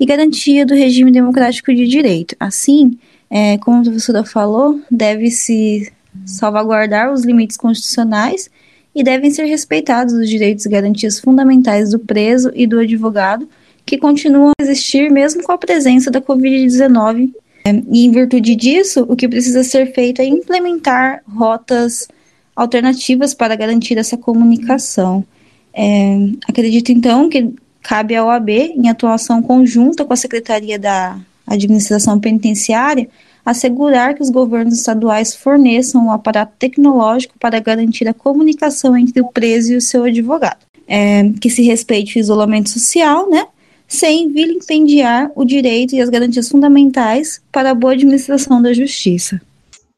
e 0.00 0.04
garantia 0.04 0.66
do 0.66 0.74
regime 0.74 1.12
democrático 1.12 1.72
de 1.72 1.86
direito. 1.86 2.34
Assim, 2.40 2.98
é, 3.30 3.56
como 3.58 3.78
a 3.78 3.82
professora 3.82 4.24
falou, 4.24 4.80
deve-se 4.90 5.92
salvaguardar 6.24 7.12
os 7.12 7.22
limites 7.22 7.56
constitucionais 7.56 8.50
e 8.92 9.04
devem 9.04 9.30
ser 9.30 9.44
respeitados 9.44 10.12
os 10.12 10.28
direitos 10.28 10.66
e 10.66 10.70
garantias 10.70 11.20
fundamentais 11.20 11.90
do 11.90 12.00
preso 12.00 12.50
e 12.52 12.66
do 12.66 12.80
advogado, 12.80 13.48
que 13.86 13.96
continuam 13.96 14.50
a 14.58 14.62
existir 14.62 15.08
mesmo 15.08 15.44
com 15.44 15.52
a 15.52 15.58
presença 15.58 16.10
da 16.10 16.20
Covid-19 16.20 17.30
e 17.64 18.06
em 18.06 18.10
virtude 18.10 18.56
disso, 18.56 19.04
o 19.08 19.14
que 19.14 19.28
precisa 19.28 19.62
ser 19.62 19.92
feito 19.92 20.20
é 20.20 20.24
implementar 20.24 21.22
rotas 21.28 22.08
alternativas 22.56 23.34
para 23.34 23.54
garantir 23.54 23.98
essa 23.98 24.16
comunicação. 24.16 25.24
É, 25.72 26.16
acredito 26.48 26.90
então 26.90 27.28
que 27.28 27.54
cabe 27.82 28.14
à 28.16 28.24
OAB, 28.24 28.50
em 28.50 28.88
atuação 28.88 29.42
conjunta 29.42 30.04
com 30.04 30.12
a 30.12 30.16
Secretaria 30.16 30.78
da 30.78 31.18
Administração 31.46 32.18
Penitenciária, 32.18 33.08
assegurar 33.44 34.14
que 34.14 34.22
os 34.22 34.30
governos 34.30 34.74
estaduais 34.74 35.34
forneçam 35.34 36.06
um 36.06 36.12
aparato 36.12 36.52
tecnológico 36.58 37.34
para 37.38 37.58
garantir 37.58 38.06
a 38.08 38.14
comunicação 38.14 38.96
entre 38.96 39.20
o 39.20 39.28
preso 39.28 39.72
e 39.72 39.76
o 39.76 39.80
seu 39.80 40.04
advogado. 40.04 40.66
É, 40.86 41.30
que 41.40 41.48
se 41.48 41.62
respeite 41.62 42.18
o 42.18 42.20
isolamento 42.20 42.68
social, 42.68 43.30
né? 43.30 43.46
Sem 43.90 44.28
vilipendiar 44.32 45.32
o 45.34 45.44
direito 45.44 45.96
e 45.96 46.00
as 46.00 46.08
garantias 46.08 46.48
fundamentais 46.48 47.42
para 47.50 47.72
a 47.72 47.74
boa 47.74 47.92
administração 47.92 48.62
da 48.62 48.72
justiça. 48.72 49.40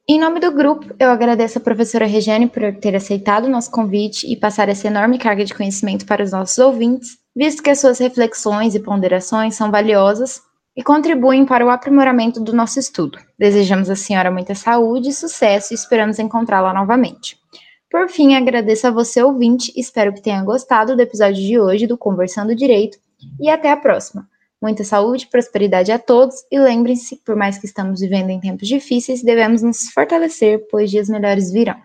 Em 0.08 0.18
nome 0.18 0.40
do 0.40 0.50
grupo, 0.50 0.86
eu 0.98 1.10
agradeço 1.10 1.58
a 1.58 1.60
professora 1.60 2.06
Regiane 2.06 2.48
por 2.48 2.74
ter 2.76 2.96
aceitado 2.96 3.44
o 3.44 3.50
nosso 3.50 3.70
convite 3.70 4.26
e 4.26 4.34
passar 4.34 4.70
essa 4.70 4.88
enorme 4.88 5.18
carga 5.18 5.44
de 5.44 5.54
conhecimento 5.54 6.06
para 6.06 6.24
os 6.24 6.32
nossos 6.32 6.56
ouvintes, 6.56 7.18
visto 7.36 7.62
que 7.62 7.68
as 7.68 7.80
suas 7.80 7.98
reflexões 7.98 8.74
e 8.74 8.80
ponderações 8.80 9.54
são 9.54 9.70
valiosas 9.70 10.40
e 10.74 10.82
contribuem 10.82 11.44
para 11.44 11.64
o 11.64 11.68
aprimoramento 11.68 12.40
do 12.40 12.54
nosso 12.54 12.78
estudo. 12.80 13.18
Desejamos 13.38 13.90
à 13.90 13.94
senhora 13.94 14.30
muita 14.30 14.54
saúde 14.54 15.10
e 15.10 15.14
sucesso 15.14 15.72
e 15.72 15.76
esperamos 15.76 16.18
encontrá-la 16.18 16.72
novamente. 16.72 17.36
Por 17.90 18.08
fim, 18.08 18.34
agradeço 18.34 18.86
a 18.86 18.90
você, 18.90 19.22
ouvinte, 19.22 19.70
espero 19.76 20.14
que 20.14 20.22
tenha 20.22 20.42
gostado 20.42 20.96
do 20.96 21.02
episódio 21.02 21.42
de 21.42 21.60
hoje 21.60 21.86
do 21.86 21.98
Conversando 21.98 22.56
Direito 22.56 22.96
e 23.40 23.48
até 23.50 23.70
a 23.70 23.76
próxima. 23.76 24.28
Muita 24.60 24.84
saúde, 24.84 25.26
prosperidade 25.26 25.90
a 25.90 25.98
todos 25.98 26.44
e 26.50 26.58
lembrem-se, 26.58 27.16
por 27.24 27.34
mais 27.34 27.58
que 27.58 27.66
estamos 27.66 28.00
vivendo 28.00 28.30
em 28.30 28.38
tempos 28.38 28.68
difíceis, 28.68 29.22
devemos 29.22 29.60
nos 29.62 29.90
fortalecer, 29.90 30.66
pois 30.70 30.90
dias 30.90 31.08
melhores 31.08 31.50
virão. 31.50 31.76